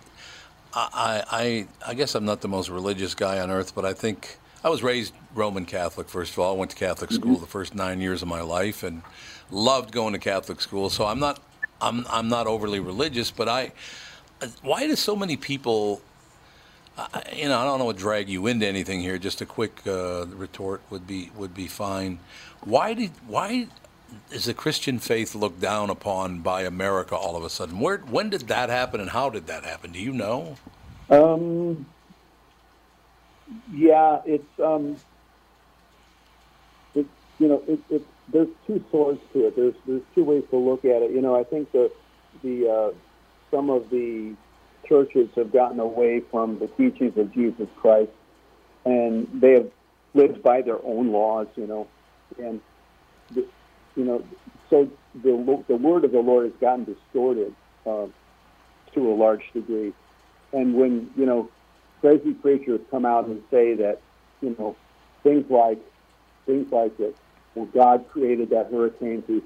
[0.73, 4.39] I, I, I guess I'm not the most religious guy on earth, but I think
[4.67, 6.57] I was raised Roman Catholic, first of all.
[6.57, 9.03] I went to Catholic school the first nine years of my life and
[9.49, 10.91] loved going to Catholic school.
[10.91, 11.41] So I'm not,
[11.81, 13.71] I'm, I'm not overly religious, but I,
[14.63, 16.03] why do so many people,
[16.99, 19.19] I, you know, I don't know what drag you into anything here.
[19.19, 22.19] Just a quick uh, retort would be would be fine.
[22.65, 23.69] Why did why
[24.33, 27.79] is the Christian faith looked down upon by America all of a sudden?
[27.79, 29.93] Where when did that happen, and how did that happen?
[29.93, 30.57] Do you know?
[31.09, 31.87] Um,
[33.73, 34.97] yeah, it's um,
[36.95, 37.07] it
[37.39, 39.57] you know it, it there's two swords to it.
[39.57, 41.13] There's there's two ways to look at it.
[41.13, 41.91] You know, I think the
[42.43, 42.91] the uh,
[43.51, 44.35] some of the
[44.89, 48.11] churches have gotten away from the teachings of Jesus Christ,
[48.85, 49.71] and they have
[50.15, 51.47] lived by their own laws.
[51.57, 51.89] You know,
[52.39, 52.61] and
[53.31, 53.47] the,
[53.95, 54.25] you know,
[54.71, 57.55] so the the word of the Lord has gotten distorted
[57.87, 58.07] uh,
[58.95, 59.93] to a large degree.
[60.53, 61.51] And when you know
[62.01, 64.01] crazy preachers come out and say that
[64.41, 64.77] you know
[65.23, 65.81] things like
[66.47, 67.15] things like that,
[67.55, 69.43] well, God created that hurricane to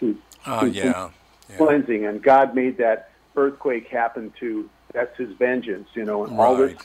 [0.00, 1.10] to, Oh to yeah,
[1.56, 6.56] cleansing, and God made that earthquake happen to that's His vengeance, you know, and all
[6.56, 6.76] this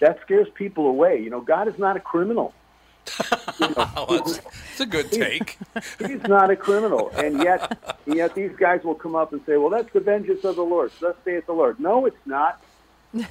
[0.00, 1.20] that scares people away.
[1.20, 2.54] You know, God is not a criminal.
[3.60, 5.58] Oh, that's, that's a good take.
[5.98, 9.56] He's not a criminal, and yet, and yet these guys will come up and say,
[9.56, 11.78] "Well, that's the vengeance of the Lord." Thus saith the Lord.
[11.78, 12.62] No, it's not.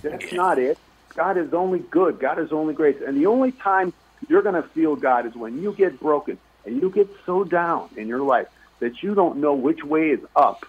[0.01, 0.78] That's not it.
[1.16, 2.20] God is only good.
[2.20, 3.93] God is only grace, and the only time
[4.28, 7.89] you're going to feel God is when you get broken and you get so down
[7.95, 8.47] in your life
[8.80, 10.66] that you don't know which way is up.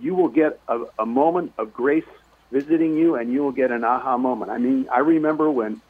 [0.00, 2.04] You will get a, a moment of grace
[2.50, 4.50] visiting you, and you will get an aha moment.
[4.50, 5.80] I mean, I remember when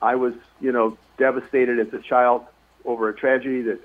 [0.00, 2.46] I was, you know, devastated as a child
[2.84, 3.80] over a tragedy that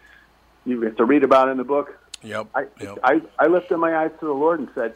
[0.66, 1.98] you have to read about in the book.
[2.22, 2.48] Yep.
[2.56, 3.00] I, yep.
[3.04, 4.96] I, I lifted my eyes to the Lord and said,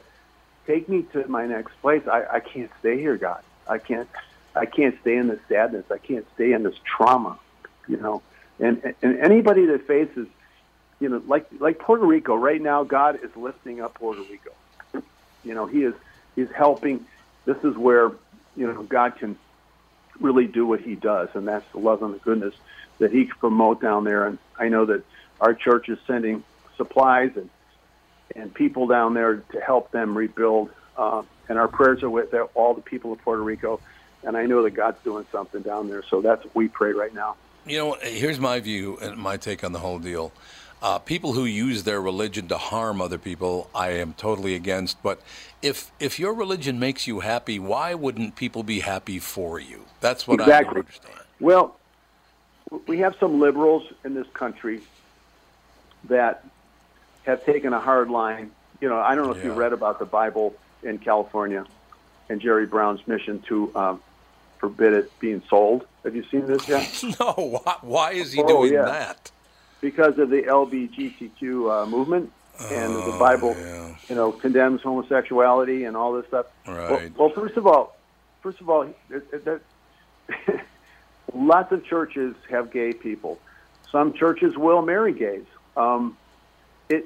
[0.66, 2.03] "Take me to my next place.
[2.08, 3.43] I, I can't stay here, God.
[3.70, 4.09] I can't,
[4.55, 5.86] I can't stay in this sadness.
[5.91, 7.39] I can't stay in this trauma,
[7.88, 8.22] you know."
[8.59, 10.28] And and anybody that faces,
[10.99, 14.51] you know, like like Puerto Rico right now, God is lifting up Puerto Rico.
[15.43, 15.93] You know, He is
[16.36, 17.05] He's helping.
[17.45, 18.11] This is where
[18.55, 19.38] you know God can
[20.20, 22.53] really do what he does, and that's the love and the goodness
[22.99, 24.26] that he can promote down there.
[24.26, 25.03] And I know that
[25.39, 26.43] our church is sending
[26.76, 27.49] supplies and
[28.36, 30.70] and people down there to help them rebuild.
[30.97, 33.79] Uh, and our prayers are with all the people of Puerto Rico.
[34.23, 36.03] And I know that God's doing something down there.
[36.09, 37.35] So that's what we pray right now.
[37.65, 40.31] You know, here's my view and my take on the whole deal.
[40.81, 45.01] Uh, people who use their religion to harm other people, I am totally against.
[45.01, 45.21] But
[45.61, 49.85] if if your religion makes you happy, why wouldn't people be happy for you?
[50.01, 50.55] That's what exactly.
[50.55, 51.15] I don't understand.
[51.39, 51.79] Well,
[52.85, 54.81] we have some liberals in this country
[56.05, 56.45] that
[57.23, 58.51] have taken a hard line.
[58.79, 60.53] You know, I don't know if you read about the Bible
[60.84, 61.65] in California
[62.30, 64.01] and Jerry Brown's mission to um,
[64.59, 65.86] forbid it being sold.
[66.03, 67.03] Have you seen this yet?
[67.19, 67.34] no.
[67.63, 68.84] Why, why is he Oh, doing yeah.
[68.86, 69.32] that?
[69.82, 72.32] Because of the LBGTQ uh, movement
[72.71, 73.55] and the Oh, Bible,
[74.09, 76.47] you know, condemns homosexuality and all this stuff.
[76.67, 76.89] Right.
[77.15, 77.95] Well, well first of all,
[78.41, 79.61] first of all, it,
[81.34, 83.39] lots of churches have gay people.
[83.91, 85.45] Some churches will marry gays.
[85.75, 86.17] Um,
[86.89, 87.05] it,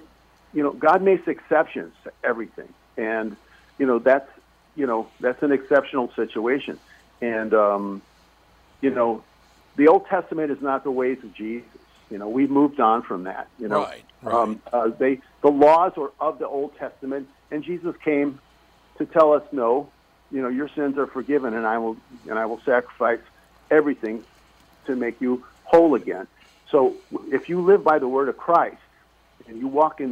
[0.53, 3.35] you know, God makes exceptions to everything, and
[3.81, 4.29] you know that's
[4.75, 6.79] you know that's an exceptional situation,
[7.19, 8.03] and um,
[8.79, 9.23] you know,
[9.75, 11.67] the Old Testament is not the ways of Jesus.
[12.11, 13.47] You know, we've moved on from that.
[13.57, 14.35] You know, Right, right.
[14.35, 18.39] Um, uh, they the laws are of the Old Testament, and Jesus came
[18.99, 19.89] to tell us, no,
[20.29, 21.97] you know, your sins are forgiven, and I will
[22.29, 23.21] and I will sacrifice
[23.71, 24.23] everything
[24.85, 26.27] to make you whole again.
[26.69, 26.97] So,
[27.31, 28.77] if you live by the word of Christ
[29.47, 30.11] and you walk in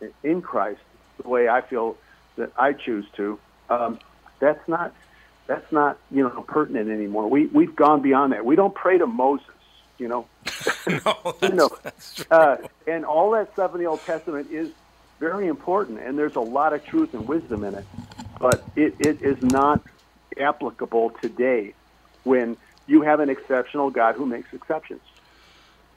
[0.00, 0.80] the in Christ
[1.22, 1.98] the way I feel
[2.36, 3.98] that I choose to, um,
[4.38, 4.94] that's not
[5.46, 7.28] that's not you know pertinent anymore.
[7.28, 8.44] We we've gone beyond that.
[8.44, 9.46] We don't pray to Moses,
[9.98, 10.26] you know.
[11.42, 11.70] you know,
[12.30, 12.56] uh,
[12.86, 14.70] and all that stuff in the Old Testament is
[15.22, 17.84] very important, and there's a lot of truth and wisdom in it.
[18.40, 19.80] But it, it is not
[20.36, 21.74] applicable today
[22.24, 22.56] when
[22.88, 25.00] you have an exceptional God who makes exceptions.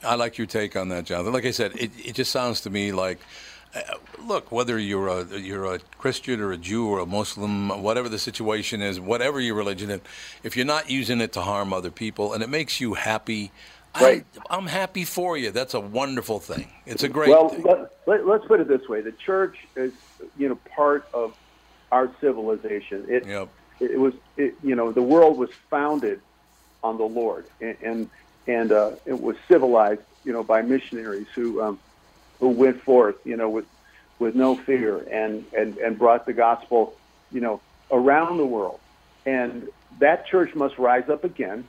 [0.04, 1.34] I like your take on that, Jonathan.
[1.34, 3.20] Like I said, it, it just sounds to me like,
[4.24, 8.20] look, whether you're a you're a Christian or a Jew or a Muslim, whatever the
[8.20, 10.02] situation is, whatever your religion is,
[10.44, 13.52] if you're not using it to harm other people and it makes you happy,
[14.02, 14.26] Right.
[14.50, 15.52] I, I'm happy for you.
[15.52, 16.68] That's a wonderful thing.
[16.86, 17.64] It's a great well, thing.
[17.64, 19.94] let, let, let's put it this way: the church is,
[20.38, 21.36] you know, part of
[21.92, 23.06] our civilization.
[23.08, 23.50] It, Yep.
[23.80, 26.20] it was, it, you know, the world was founded
[26.84, 28.10] on the Lord, and and,
[28.48, 31.80] and uh, it was civilized, you know, by missionaries who um,
[32.40, 33.66] who went forth, you know, with
[34.20, 36.96] with no fear and and and brought the gospel,
[37.32, 37.62] you know,
[37.92, 38.80] around the world,
[39.26, 39.68] and
[40.00, 41.68] that church must rise up again,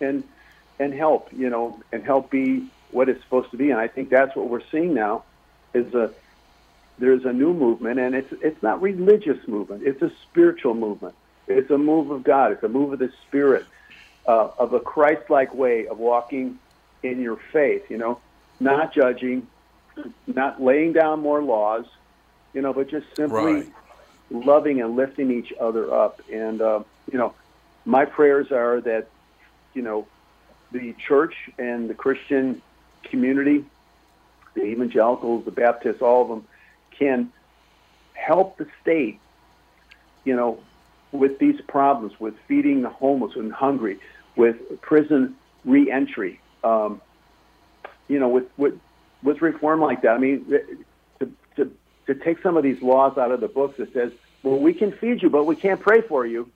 [0.00, 0.24] and
[0.78, 3.70] and help, you know, and help be what it's supposed to be.
[3.70, 5.24] And I think that's what we're seeing now
[5.72, 6.10] is a
[6.98, 9.82] there's a new movement, and it's it's not religious movement.
[9.84, 11.14] It's a spiritual movement.
[11.46, 12.52] It's a move of God.
[12.52, 13.66] It's a move of the Spirit,
[14.26, 16.58] uh, of a Christ-like way of walking
[17.02, 17.90] in your faith.
[17.90, 18.20] You know,
[18.60, 19.46] not judging,
[20.26, 21.84] not laying down more laws,
[22.52, 23.72] you know, but just simply Right.
[24.30, 26.20] loving and lifting each other up.
[26.32, 27.34] And uh, you know,
[27.84, 29.08] my prayers are that
[29.74, 30.06] you know
[30.72, 32.62] the church and the Christian
[33.04, 33.64] community,
[34.54, 36.46] the evangelicals, the Baptists, all of them,
[36.98, 37.32] can
[38.14, 39.18] help the state,
[40.24, 40.58] you know,
[41.12, 44.00] with these problems, with feeding the homeless and hungry,
[44.36, 47.00] with prison reentry, um,
[48.08, 48.74] you know, with, with
[49.24, 50.12] with reform like that.
[50.12, 50.44] I mean,
[51.18, 51.70] to, to
[52.06, 54.12] to take some of these laws out of the books that says,
[54.44, 56.48] well, we can feed you, but we can't pray for you.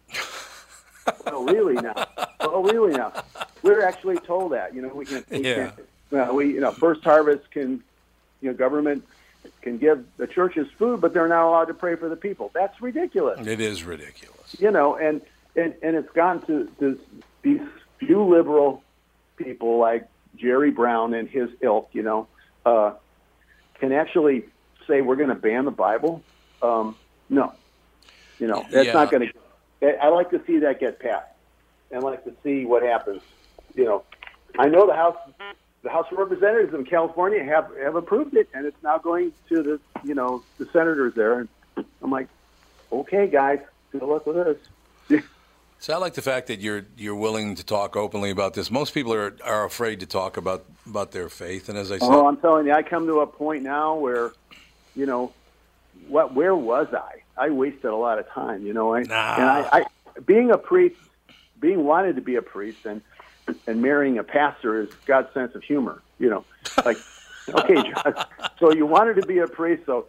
[1.27, 2.07] oh, really now?
[2.41, 3.13] Oh, really now?
[3.63, 4.75] We're actually told that.
[4.75, 5.25] You know, we can.
[5.31, 5.55] We Yeah.
[5.55, 7.83] Can't, well, we you know, First Harvest can,
[8.41, 9.05] you know, government
[9.63, 12.51] can give the churches food, but they're not allowed to pray for the people.
[12.55, 13.47] That's ridiculous.
[13.47, 14.57] It is ridiculous.
[14.59, 15.21] You know, and
[15.57, 16.97] and and it's gone to this,
[17.43, 17.61] these
[17.99, 18.83] few liberal
[19.37, 21.89] people like Jerry Brown and his ilk.
[21.93, 22.29] You know,
[22.69, 22.95] uh,
[23.81, 24.45] can actually
[24.89, 26.23] say we're going to ban the Bible.
[26.63, 26.97] Um,
[27.29, 27.53] no,
[28.39, 28.93] you know that's Yeah.
[28.93, 29.99] not going to.
[30.03, 31.27] I like to see that get passed,
[31.91, 33.21] and like to see what happens.
[33.75, 34.05] You know,
[34.59, 35.17] I know the House,
[35.85, 39.63] the House of Representatives in California have have approved it, and it's now going to
[39.63, 41.41] the you know the senators there.
[41.41, 41.49] And
[42.03, 42.29] I'm like,
[42.91, 43.61] okay, guys,
[43.93, 44.57] good luck with this.
[45.81, 48.71] So I like the fact that you're you're willing to talk openly about this.
[48.71, 52.09] Most people are are afraid to talk about about their faith, and as I said,
[52.11, 54.33] Oh, I'm telling you, I come to a point now where,
[54.97, 55.33] you know,
[56.09, 57.23] what where was I?
[57.37, 58.95] I wasted a lot of time, you know.
[58.95, 59.35] I, Nah.
[59.37, 59.85] And I, I,
[60.27, 60.97] being a priest,
[61.61, 63.01] being wanted to be a priest, and
[63.69, 66.45] and marrying a pastor is God's sense of humor, you know.
[66.85, 66.99] Like,
[67.49, 68.25] okay, John,
[68.59, 70.07] so you wanted to be a priest, so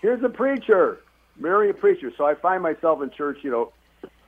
[0.00, 0.98] here's a preacher,
[1.38, 2.12] marry a preacher.
[2.18, 3.72] So I find myself in church, you know,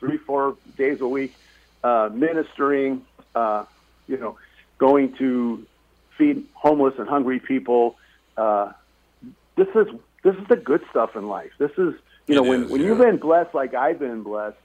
[0.05, 1.35] three, four days a week,
[1.83, 3.65] uh, ministering, uh,
[4.07, 4.37] you know,
[4.79, 5.65] going to
[6.19, 7.97] feed homeless and hungry people.
[8.37, 8.73] Uh,
[9.57, 9.87] this is
[10.23, 11.53] this is the good stuff in life.
[11.59, 11.95] This is
[12.27, 12.89] you know It when is, when yeah.
[12.89, 14.57] you've been blessed like I've been blessed,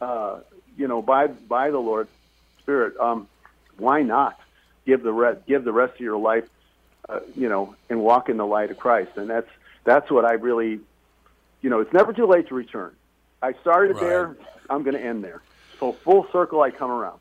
[0.00, 0.40] uh,
[0.76, 2.08] you know by by the Lord
[2.60, 2.96] Spirit.
[2.98, 3.28] Um,
[3.76, 4.40] why not
[4.86, 6.48] give the rest give the rest of your life,
[7.08, 9.12] uh, you know, and walk in the light of Christ?
[9.16, 9.50] And that's
[9.84, 10.80] that's what I really,
[11.62, 12.94] you know, it's never too late to return.
[13.44, 14.04] I started Right.
[14.04, 14.36] there.
[14.70, 15.42] I'm going to end there.
[15.78, 17.18] So full circle, I come around.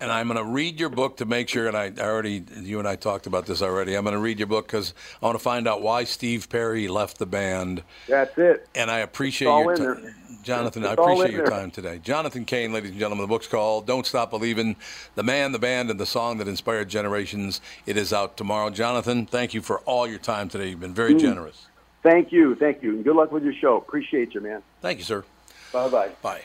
[0.00, 2.78] And I'm going to read your book to make sure, and I I already, you
[2.78, 3.94] and I talked about this already.
[3.94, 6.88] I'm going to read your book because I want to find out why Steve Perry
[6.88, 7.82] left the band.
[8.08, 8.68] That's it.
[8.74, 10.14] And I appreciate your time.
[10.42, 11.98] Jonathan, It's I appreciate your time today.
[11.98, 14.76] Jonathan Cain, ladies and gentlemen, the book's called Don't Stop Believing
[15.14, 17.60] The Man, the Band, and the Song That Inspired Generations.
[17.84, 18.70] It is out tomorrow.
[18.70, 20.68] Jonathan, thank you for all your time today.
[20.68, 21.20] You've been very Mm.
[21.20, 21.66] generous.
[22.02, 23.76] Thank you, thank you, and good luck with your show.
[23.78, 24.62] Appreciate you, man.
[24.80, 25.24] Thank you, sir.
[25.72, 26.10] Bye bye.
[26.22, 26.42] Bye.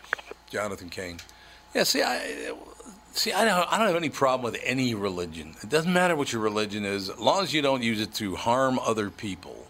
[0.50, 1.18] Jonathan Cain.
[1.74, 2.52] Yeah, see, I
[3.14, 3.32] see.
[3.32, 3.72] I don't.
[3.72, 5.56] I don't have any problem with any religion.
[5.64, 8.36] It doesn't matter what your religion is, as long as you don't use it to
[8.36, 9.68] harm other people.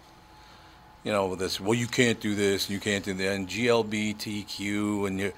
[1.04, 1.60] You know, this.
[1.60, 2.70] Well, you can't do this.
[2.70, 3.32] You can't do that.
[3.34, 5.34] And GLBTQ and you.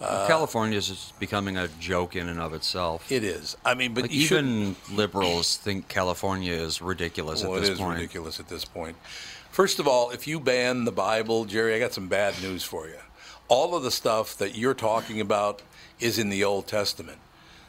[0.00, 3.10] Uh, California is just becoming a joke in and of itself.
[3.12, 3.56] It is.
[3.64, 7.70] I mean, but Like, you even liberals think California is ridiculous Well, at it this
[7.70, 7.98] is point.
[7.98, 8.96] ridiculous at this point.
[9.50, 12.88] First of all, if you ban the Bible, Jerry, I got some bad news for
[12.88, 12.96] you.
[13.48, 15.62] All of the stuff that you're talking about
[16.00, 17.18] is in the Old Testament.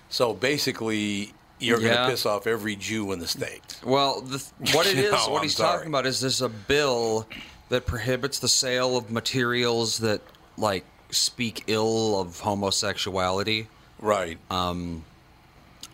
[0.09, 3.79] So basically, you're going to piss off every Jew in the state.
[3.83, 4.37] Well, the,
[4.73, 5.77] what it is, know, what I'm he's sorry.
[5.77, 7.27] talking about is this a bill
[7.69, 10.21] that prohibits the sale of materials that
[10.57, 13.67] like speak ill of homosexuality.
[13.99, 14.37] Right.
[14.49, 15.03] Um,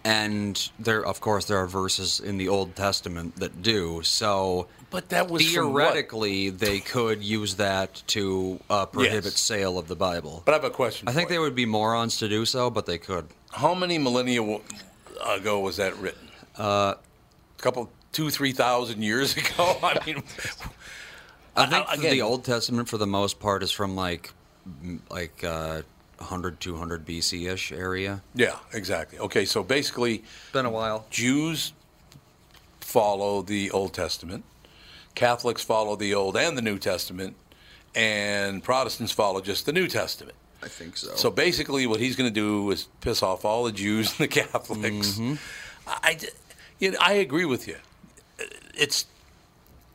[0.03, 4.01] and there, of course, there are verses in the Old Testament that do.
[4.03, 9.39] So, But that was theoretically they could use that to uh, prohibit Yes.
[9.39, 10.43] sale of the Bible.
[10.45, 11.07] But I have a question.
[11.07, 13.25] I think they would be morons to do so, but they could.
[13.51, 14.41] How many millennia
[15.25, 16.27] ago was that written?
[16.59, 19.77] Uh, a couple, two, three thousand years ago.
[19.81, 20.17] I mean,
[21.55, 24.33] I think Uh, again- the Old Testament, for the most part, is from like
[25.09, 25.81] like uh,
[26.17, 28.21] 100, 200 BC ish area.
[28.35, 29.17] yeah, exactly.
[29.19, 30.23] Okay, so basically,
[30.53, 31.05] been a while.
[31.09, 31.73] Jews
[32.79, 34.43] follow the Old Testament,
[35.16, 37.36] Catholics follow the Old and the New Testament,
[37.95, 40.36] and Protestants follow just the New Testament.
[40.64, 41.16] I think so.
[41.16, 44.28] So basically, what he's going to do is piss off all the Jews and the
[44.28, 45.14] Catholics.
[45.14, 45.36] Mm-hmm.
[45.88, 46.20] I,
[46.80, 47.78] you know, I agree with you.
[48.76, 49.05] It's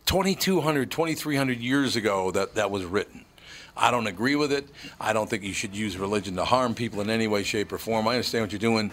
[0.07, 3.25] 2,200, 2,300 years ago that that was written.
[3.77, 4.67] I don't agree with it.
[5.01, 7.79] I don't think you should use religion to harm people in any way, shape, or
[7.79, 8.09] form.
[8.09, 8.91] I understand what you're doing,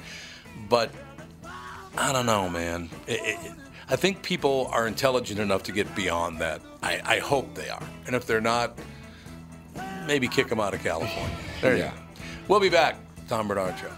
[0.69, 0.91] but
[1.97, 2.89] I don't know, man.
[3.07, 3.51] It, it,
[3.89, 6.61] I think people are intelligent enough to get beyond that.
[6.81, 7.83] I, I hope they are.
[8.07, 8.77] And if they're not,
[10.07, 11.35] maybe kick them out of California.
[11.61, 11.91] There you go.
[12.47, 12.97] We'll be back.
[13.27, 13.91] Tom Barnard Show.